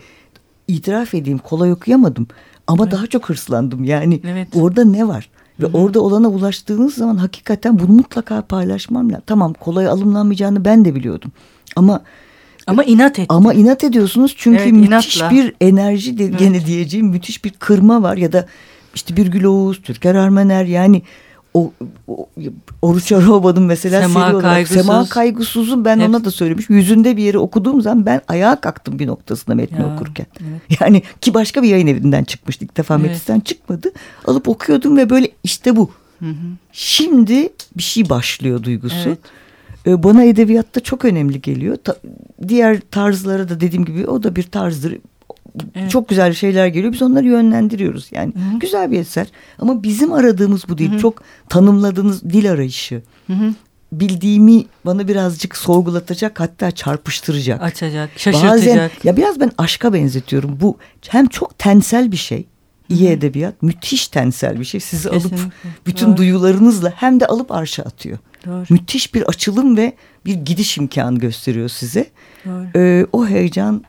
İtiraf 0.68 1.14
edeyim 1.14 1.38
kolay 1.38 1.72
okuyamadım. 1.72 2.26
Ama 2.66 2.82
evet. 2.84 2.92
daha 2.92 3.06
çok 3.06 3.28
hırslandım 3.28 3.84
yani. 3.84 4.20
Evet. 4.24 4.48
Orada 4.54 4.84
ne 4.84 5.08
var? 5.08 5.28
Ve 5.60 5.66
Hı-hı. 5.66 5.78
orada 5.78 6.00
olana 6.00 6.28
ulaştığınız 6.28 6.94
zaman 6.94 7.16
hakikaten 7.16 7.78
bunu 7.78 7.92
mutlaka 7.92 8.42
paylaşmam 8.42 9.08
lazım. 9.08 9.22
Tamam 9.26 9.52
kolay 9.52 9.86
alımlanmayacağını 9.86 10.64
ben 10.64 10.84
de 10.84 10.94
biliyordum. 10.94 11.32
Ama 11.76 12.02
ama 12.66 12.84
inat 12.84 13.18
etti. 13.18 13.26
Ama 13.28 13.54
inat 13.54 13.84
ediyorsunuz 13.84 14.34
çünkü 14.38 14.62
evet, 14.62 14.72
müthiş 14.72 15.16
inatla. 15.16 15.36
bir 15.36 15.54
enerji 15.60 16.18
de, 16.18 16.24
evet. 16.24 16.38
gene 16.38 16.66
diyeceğim 16.66 17.06
müthiş 17.06 17.44
bir 17.44 17.50
kırma 17.50 18.02
var 18.02 18.16
ya 18.16 18.32
da 18.32 18.46
işte 18.94 19.16
Birgül 19.16 19.44
Oğuz, 19.44 19.82
Türker 19.82 20.14
Armener 20.14 20.64
yani 20.64 21.02
o, 21.54 21.72
o 22.08 22.28
Oruç 22.82 23.12
Aroba'nın 23.12 23.62
mesela 23.62 24.00
Sema 24.00 24.20
seri 24.20 24.34
olarak 24.34 24.52
kaygısız. 24.52 24.76
Sema 24.76 25.08
Kaygısız'ın 25.08 25.84
ben 25.84 26.00
Hep. 26.00 26.08
ona 26.08 26.24
da 26.24 26.30
söylemiş. 26.30 26.70
Yüzünde 26.70 27.16
bir 27.16 27.22
yeri 27.22 27.38
okuduğum 27.38 27.80
zaman 27.80 28.06
ben 28.06 28.20
ayağa 28.28 28.60
kalktım 28.60 28.98
bir 28.98 29.06
noktasında 29.06 29.54
metni 29.54 29.80
ya, 29.80 29.94
okurken. 29.94 30.26
Evet. 30.40 30.80
Yani 30.80 31.02
ki 31.20 31.34
başka 31.34 31.62
bir 31.62 31.68
yayın 31.68 31.86
evinden 31.86 32.24
çıkmıştı. 32.24 32.64
İlk 32.64 32.76
defa 32.76 32.94
evet. 32.94 33.06
Metis'ten 33.06 33.40
çıkmadı. 33.40 33.92
Alıp 34.24 34.48
okuyordum 34.48 34.96
ve 34.96 35.10
böyle 35.10 35.28
işte 35.44 35.76
bu. 35.76 35.90
Hı 36.18 36.26
hı. 36.26 36.46
Şimdi 36.72 37.48
bir 37.76 37.82
şey 37.82 38.08
başlıyor 38.08 38.62
duygusu. 38.62 39.08
Evet. 39.08 39.18
Ee, 39.86 40.02
bana 40.02 40.24
edebiyatta 40.24 40.80
çok 40.80 41.04
önemli 41.04 41.40
geliyor. 41.40 41.76
Ta, 41.84 41.96
diğer 42.48 42.80
tarzlara 42.90 43.48
da 43.48 43.60
dediğim 43.60 43.84
gibi 43.84 44.06
o 44.06 44.22
da 44.22 44.36
bir 44.36 44.42
tarzdır. 44.42 44.98
Evet. 45.74 45.90
Çok 45.90 46.08
güzel 46.08 46.34
şeyler 46.34 46.66
geliyor. 46.66 46.92
Biz 46.92 47.02
onları 47.02 47.26
yönlendiriyoruz. 47.26 48.08
Yani 48.12 48.32
Hı-hı. 48.34 48.58
güzel 48.58 48.90
bir 48.90 48.98
eser. 49.00 49.26
Ama 49.58 49.82
bizim 49.82 50.12
aradığımız 50.12 50.68
bu 50.68 50.78
değil. 50.78 50.90
Hı-hı. 50.90 50.98
Çok 50.98 51.22
tanımladığınız 51.48 52.22
dil 52.22 52.50
arayışı. 52.50 53.02
Hı-hı. 53.26 53.54
Bildiğimi 53.92 54.64
bana 54.86 55.08
birazcık 55.08 55.56
sorgulatacak 55.56 56.40
hatta 56.40 56.70
çarpıştıracak. 56.70 57.62
Açacak, 57.62 58.10
şaşırtacak. 58.16 58.52
Bazen 58.52 58.90
ya 59.04 59.16
biraz 59.16 59.40
ben 59.40 59.50
aşka 59.58 59.92
benzetiyorum. 59.92 60.58
Bu 60.60 60.76
hem 61.08 61.26
çok 61.26 61.58
tensel 61.58 62.12
bir 62.12 62.16
şey. 62.16 62.46
İyi 62.88 63.08
edebiyat 63.08 63.62
müthiş 63.62 64.08
tensel 64.08 64.60
bir 64.60 64.64
şey. 64.64 64.80
Sizi 64.80 65.10
Kesinlikle. 65.10 65.42
alıp 65.42 65.52
bütün 65.86 66.06
Doğru. 66.06 66.16
duyularınızla 66.16 66.92
hem 66.96 67.20
de 67.20 67.26
alıp 67.26 67.52
arşa 67.52 67.82
atıyor. 67.82 68.18
Doğru. 68.46 68.64
Müthiş 68.70 69.14
bir 69.14 69.22
açılım 69.22 69.76
ve 69.76 69.92
bir 70.26 70.34
gidiş 70.34 70.78
imkanı 70.78 71.18
gösteriyor 71.18 71.68
size. 71.68 72.06
Doğru. 72.44 72.66
Ee, 72.76 73.06
o 73.12 73.26
heyecan 73.26 73.84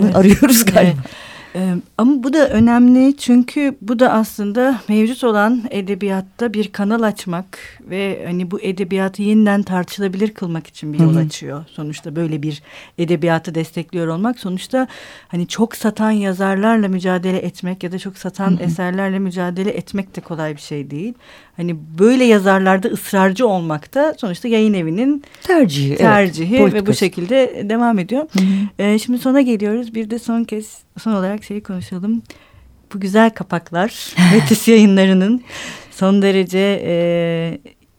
evet. 0.00 0.16
arıyoruz 0.16 0.64
galiba. 0.64 0.80
Evet. 0.80 1.10
Ee, 1.56 1.74
ama 1.98 2.22
bu 2.22 2.32
da 2.32 2.48
önemli 2.48 3.16
çünkü 3.16 3.76
bu 3.82 3.98
da 3.98 4.12
aslında 4.12 4.80
mevcut 4.88 5.24
olan 5.24 5.62
edebiyatta 5.70 6.54
bir 6.54 6.72
kanal 6.72 7.02
açmak 7.02 7.58
ve 7.80 8.24
hani 8.26 8.50
bu 8.50 8.60
edebiyatı 8.60 9.22
yeniden 9.22 9.62
tartışılabilir 9.62 10.34
kılmak 10.34 10.66
için 10.66 10.92
bir 10.92 10.98
yol 10.98 11.14
Hı 11.14 11.18
-hı. 11.18 11.26
açıyor. 11.26 11.64
Sonuçta 11.70 12.16
böyle 12.16 12.42
bir 12.42 12.62
edebiyatı 12.98 13.54
destekliyor 13.54 14.08
olmak 14.08 14.38
sonuçta 14.38 14.86
hani 15.28 15.46
çok 15.48 15.76
satan 15.76 16.10
yazarlarla 16.10 16.88
mücadele 16.88 17.38
etmek 17.38 17.82
ya 17.82 17.92
da 17.92 17.98
çok 17.98 18.18
satan 18.18 18.50
Hı 18.50 18.54
-hı. 18.54 18.62
eserlerle 18.62 19.18
mücadele 19.18 19.70
etmek 19.70 20.16
de 20.16 20.20
kolay 20.20 20.56
bir 20.56 20.60
şey 20.60 20.90
değil. 20.90 21.14
Hani 21.56 21.76
böyle 21.98 22.24
yazarlarda 22.24 22.88
ısrarcı 22.88 23.46
olmak 23.46 23.94
da 23.94 24.14
sonuçta 24.18 24.48
yayın 24.48 24.74
evinin 24.74 25.24
tercihi, 25.42 25.96
tercihi 25.96 26.56
evet, 26.56 26.74
ve 26.74 26.86
bu 26.86 26.94
şekilde 26.94 27.66
devam 27.68 27.98
ediyor. 27.98 28.22
Hı 28.32 28.38
-hı. 28.38 28.66
Ee, 28.78 28.98
şimdi 28.98 29.18
sona 29.18 29.40
geliyoruz. 29.40 29.94
Bir 29.94 30.10
de 30.10 30.18
son 30.18 30.44
kez 30.44 30.84
son 30.98 31.12
olarak 31.12 31.43
şeyi 31.44 31.62
konuşalım. 31.62 32.22
Bu 32.94 33.00
güzel 33.00 33.30
kapaklar 33.30 34.14
Metis 34.32 34.68
yayınlarının 34.68 35.42
son 35.90 36.22
derece 36.22 36.82
e, 36.84 36.94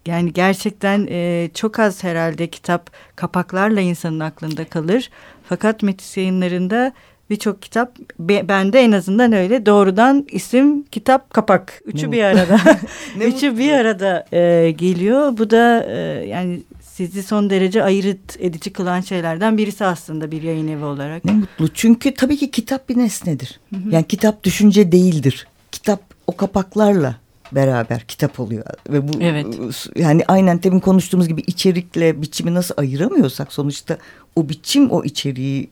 yani 0.06 0.34
gerçekten 0.34 1.08
e, 1.10 1.50
çok 1.54 1.80
az 1.80 2.04
herhalde 2.04 2.48
kitap 2.48 2.92
kapaklarla 3.16 3.82
insanın 3.82 4.20
aklında 4.20 4.66
kalır. 4.66 5.10
Fakat 5.50 5.84
Metis 5.84 6.18
yayınlarında 6.18 6.94
birçok 7.30 7.62
kitap 7.62 7.98
bende 8.20 8.80
en 8.80 8.92
azından 8.92 9.34
öyle 9.34 9.66
doğrudan 9.66 10.26
isim 10.32 10.84
kitap 10.84 11.34
kapak. 11.34 11.82
Üçü 11.86 12.08
ne 12.08 12.12
bir 12.12 12.24
arada. 12.24 12.60
Üçü 13.26 13.58
bir 13.58 13.72
arada 13.72 14.26
e, 14.32 14.72
geliyor. 14.72 15.38
Bu 15.38 15.50
da 15.50 15.86
e, 15.90 15.98
yani 16.28 16.62
sizi 16.96 17.24
son 17.24 17.50
derece 17.50 17.84
ayırt 17.84 18.38
edici 18.40 18.74
kılan 18.74 19.02
şeylerden 19.02 19.58
birisi 19.58 19.86
aslında 19.86 20.32
bir 20.32 20.42
yayın 20.42 20.68
evi 20.68 20.84
olarak. 20.84 21.26
Ne 21.26 21.32
mutlu. 21.32 21.68
Çünkü 21.74 22.14
tabii 22.14 22.38
ki 22.38 22.52
kitap 22.52 22.90
bir 22.90 22.98
nesnedir. 22.98 23.60
Hı 23.70 23.76
hı. 23.76 23.90
Yani 23.92 24.08
kitap 24.08 24.44
düşünce 24.44 24.92
değildir. 24.92 25.48
Kitap 25.72 26.02
o 26.28 26.36
kapaklarla 26.36 27.16
beraber 27.52 28.02
kitap 28.08 28.40
oluyor 28.40 28.64
ve 28.90 29.08
bu 29.08 29.12
evet. 29.22 29.48
yani 29.96 30.24
aynen 30.28 30.64
demin 30.64 30.80
konuştuğumuz 30.80 31.28
gibi 31.28 31.42
içerikle 31.42 32.22
biçimi 32.22 32.54
nasıl 32.54 32.76
ayıramıyorsak 32.78 33.54
sonuçta 33.54 33.98
o 34.36 34.50
biçim 34.50 34.92
o 34.92 35.04
içeriği 35.04 35.70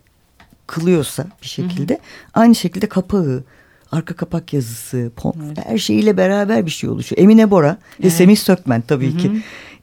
kılıyorsa 0.67 1.25
bir 1.41 1.47
şekilde 1.47 1.93
hı 1.93 1.97
hı. 1.97 2.01
aynı 2.33 2.55
şekilde 2.55 2.89
kapağı 2.89 3.43
arka 3.91 4.15
kapak 4.15 4.53
yazısı, 4.53 5.11
pom, 5.15 5.33
evet. 5.45 5.57
her 5.65 5.77
şeyiyle 5.77 6.17
beraber 6.17 6.65
bir 6.65 6.71
şey 6.71 6.89
oluşuyor. 6.89 7.21
Emine 7.21 7.51
Bora 7.51 7.77
evet. 7.93 8.05
ve 8.05 8.09
Semih 8.09 8.37
Sökmen 8.37 8.81
tabii 8.81 9.13
Hı 9.13 9.17
-hı. 9.17 9.21
ki 9.21 9.31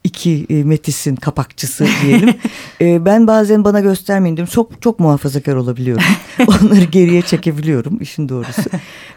iki 0.05 0.47
e, 0.51 0.65
Metis'in 0.65 1.17
kapakçısı 1.17 1.87
diyelim. 2.03 2.35
e, 2.81 3.05
ben 3.05 3.27
bazen 3.27 3.65
bana 3.65 3.81
göstermeyin 3.81 4.37
diyorum. 4.37 4.53
Çok 4.53 4.83
çok 4.83 5.01
muhafazakar 5.01 5.55
olabiliyorum. 5.55 6.05
Onları 6.47 6.85
geriye 6.85 7.23
çekebiliyorum 7.23 8.01
işin 8.01 8.29
doğrusu. 8.29 8.71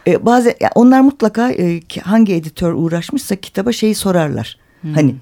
E, 0.06 0.26
bazen 0.26 0.54
yani 0.60 0.72
onlar 0.74 1.00
mutlaka 1.00 1.52
e, 1.52 1.80
hangi 2.02 2.34
editör 2.34 2.72
uğraşmışsa 2.72 3.36
kitaba 3.36 3.72
şeyi 3.72 3.94
sorarlar. 3.94 4.58
Hmm. 4.80 4.94
Hani 4.94 5.14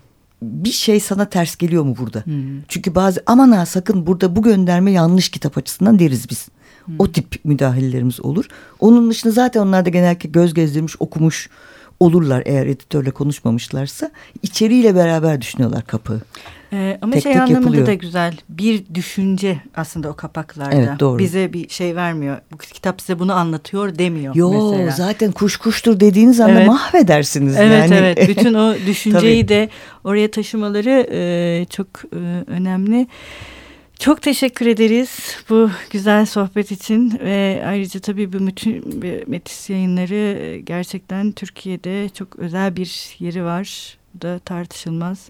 bir 0.42 0.72
şey 0.72 1.01
sana 1.01 1.25
ters 1.25 1.57
geliyor 1.57 1.85
mu 1.85 1.96
burada? 1.98 2.27
Hmm. 2.27 2.62
Çünkü 2.68 2.94
bazı 2.94 3.22
aman 3.27 3.53
ha 3.53 3.66
sakın 3.66 4.07
burada 4.07 4.37
bu 4.37 4.42
gönderme 4.42 4.92
yanlış 4.92 5.29
kitap 5.29 5.59
açısından 5.59 5.98
deriz 5.98 6.31
biz. 6.31 6.48
Hmm. 6.85 6.94
O 6.98 7.12
tip 7.12 7.44
müdahalelerimiz 7.44 8.20
olur. 8.20 8.44
Onun 8.81 9.11
dışında 9.11 9.33
zaten 9.33 9.61
onlar 9.61 9.85
da 9.85 9.90
genellikle 9.90 10.29
göz 10.29 10.55
gezdirmiş, 10.55 10.96
okumuş 10.98 11.48
olurlar 12.00 12.42
eğer 12.46 12.66
editörle 12.66 13.11
konuşmamışlarsa 13.11 14.11
içeriğiyle 14.42 14.94
beraber 14.94 15.40
düşünüyorlar 15.40 15.87
kapı. 15.87 16.20
Ee, 16.72 16.98
ama 17.02 17.12
tek 17.12 17.22
şey 17.22 17.33
tek 17.33 17.42
anlamında 17.42 17.64
yapılıyor. 17.64 17.87
da 17.87 17.94
güzel 17.94 18.35
bir 18.48 18.83
düşünce 18.94 19.61
aslında 19.76 20.09
o 20.09 20.16
kapaklarda. 20.16 20.74
Evet 20.74 20.88
doğru. 21.00 21.18
Bize 21.18 21.52
bir 21.52 21.68
şey 21.68 21.96
vermiyor. 21.96 22.38
Bu 22.52 22.57
kitap 22.57 23.00
size 23.00 23.18
bunu 23.18 23.33
anlatıyor 23.33 23.98
demiyor 23.98 24.35
Yo, 24.35 24.72
mesela. 24.72 24.90
zaten 24.90 25.33
kuş 25.33 25.57
kuştur 25.57 26.00
dediğiniz 26.00 26.40
anda 26.40 26.52
evet. 26.52 26.66
mahvedersiniz. 26.66 27.57
Evet 27.57 27.90
yani. 27.90 27.94
evet 27.94 28.28
bütün 28.28 28.55
o 28.55 28.74
düşünceyi 28.87 29.48
de 29.48 29.68
oraya 30.05 30.31
taşımaları 30.31 31.07
e, 31.11 31.64
çok 31.70 31.87
e, 32.05 32.18
önemli. 32.46 33.07
Çok 34.02 34.22
teşekkür 34.22 34.66
ederiz 34.66 35.36
bu 35.50 35.70
güzel 35.90 36.26
sohbet 36.26 36.70
için 36.70 37.18
ve 37.24 37.62
ayrıca 37.66 38.00
tabii 38.00 38.32
bu 38.32 38.46
bütün 38.46 39.04
Metis 39.26 39.70
yayınları 39.70 40.58
gerçekten 40.58 41.32
Türkiye'de 41.32 42.08
çok 42.08 42.36
özel 42.36 42.76
bir 42.76 43.16
yeri 43.18 43.44
var. 43.44 43.98
Bu 44.14 44.22
da 44.22 44.38
tartışılmaz. 44.38 45.28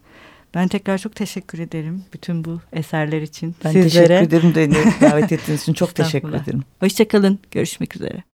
Ben 0.55 0.69
tekrar 0.69 0.99
çok 0.99 1.17
teşekkür 1.17 1.59
ederim 1.59 2.05
bütün 2.15 2.45
bu 2.45 2.61
eserler 2.73 3.23
için 3.23 3.55
ben 3.65 3.73
sizlere. 3.73 4.07
Teşekkür 4.07 4.37
ederim 4.37 4.55
de 4.55 4.71
davet 5.01 5.33
ettiğiniz 5.33 5.63
için 5.63 5.73
çok 5.73 5.95
teşekkür 5.95 6.35
ederim. 6.35 6.63
Hoşçakalın. 6.81 7.39
Görüşmek 7.51 7.97
üzere. 7.97 8.23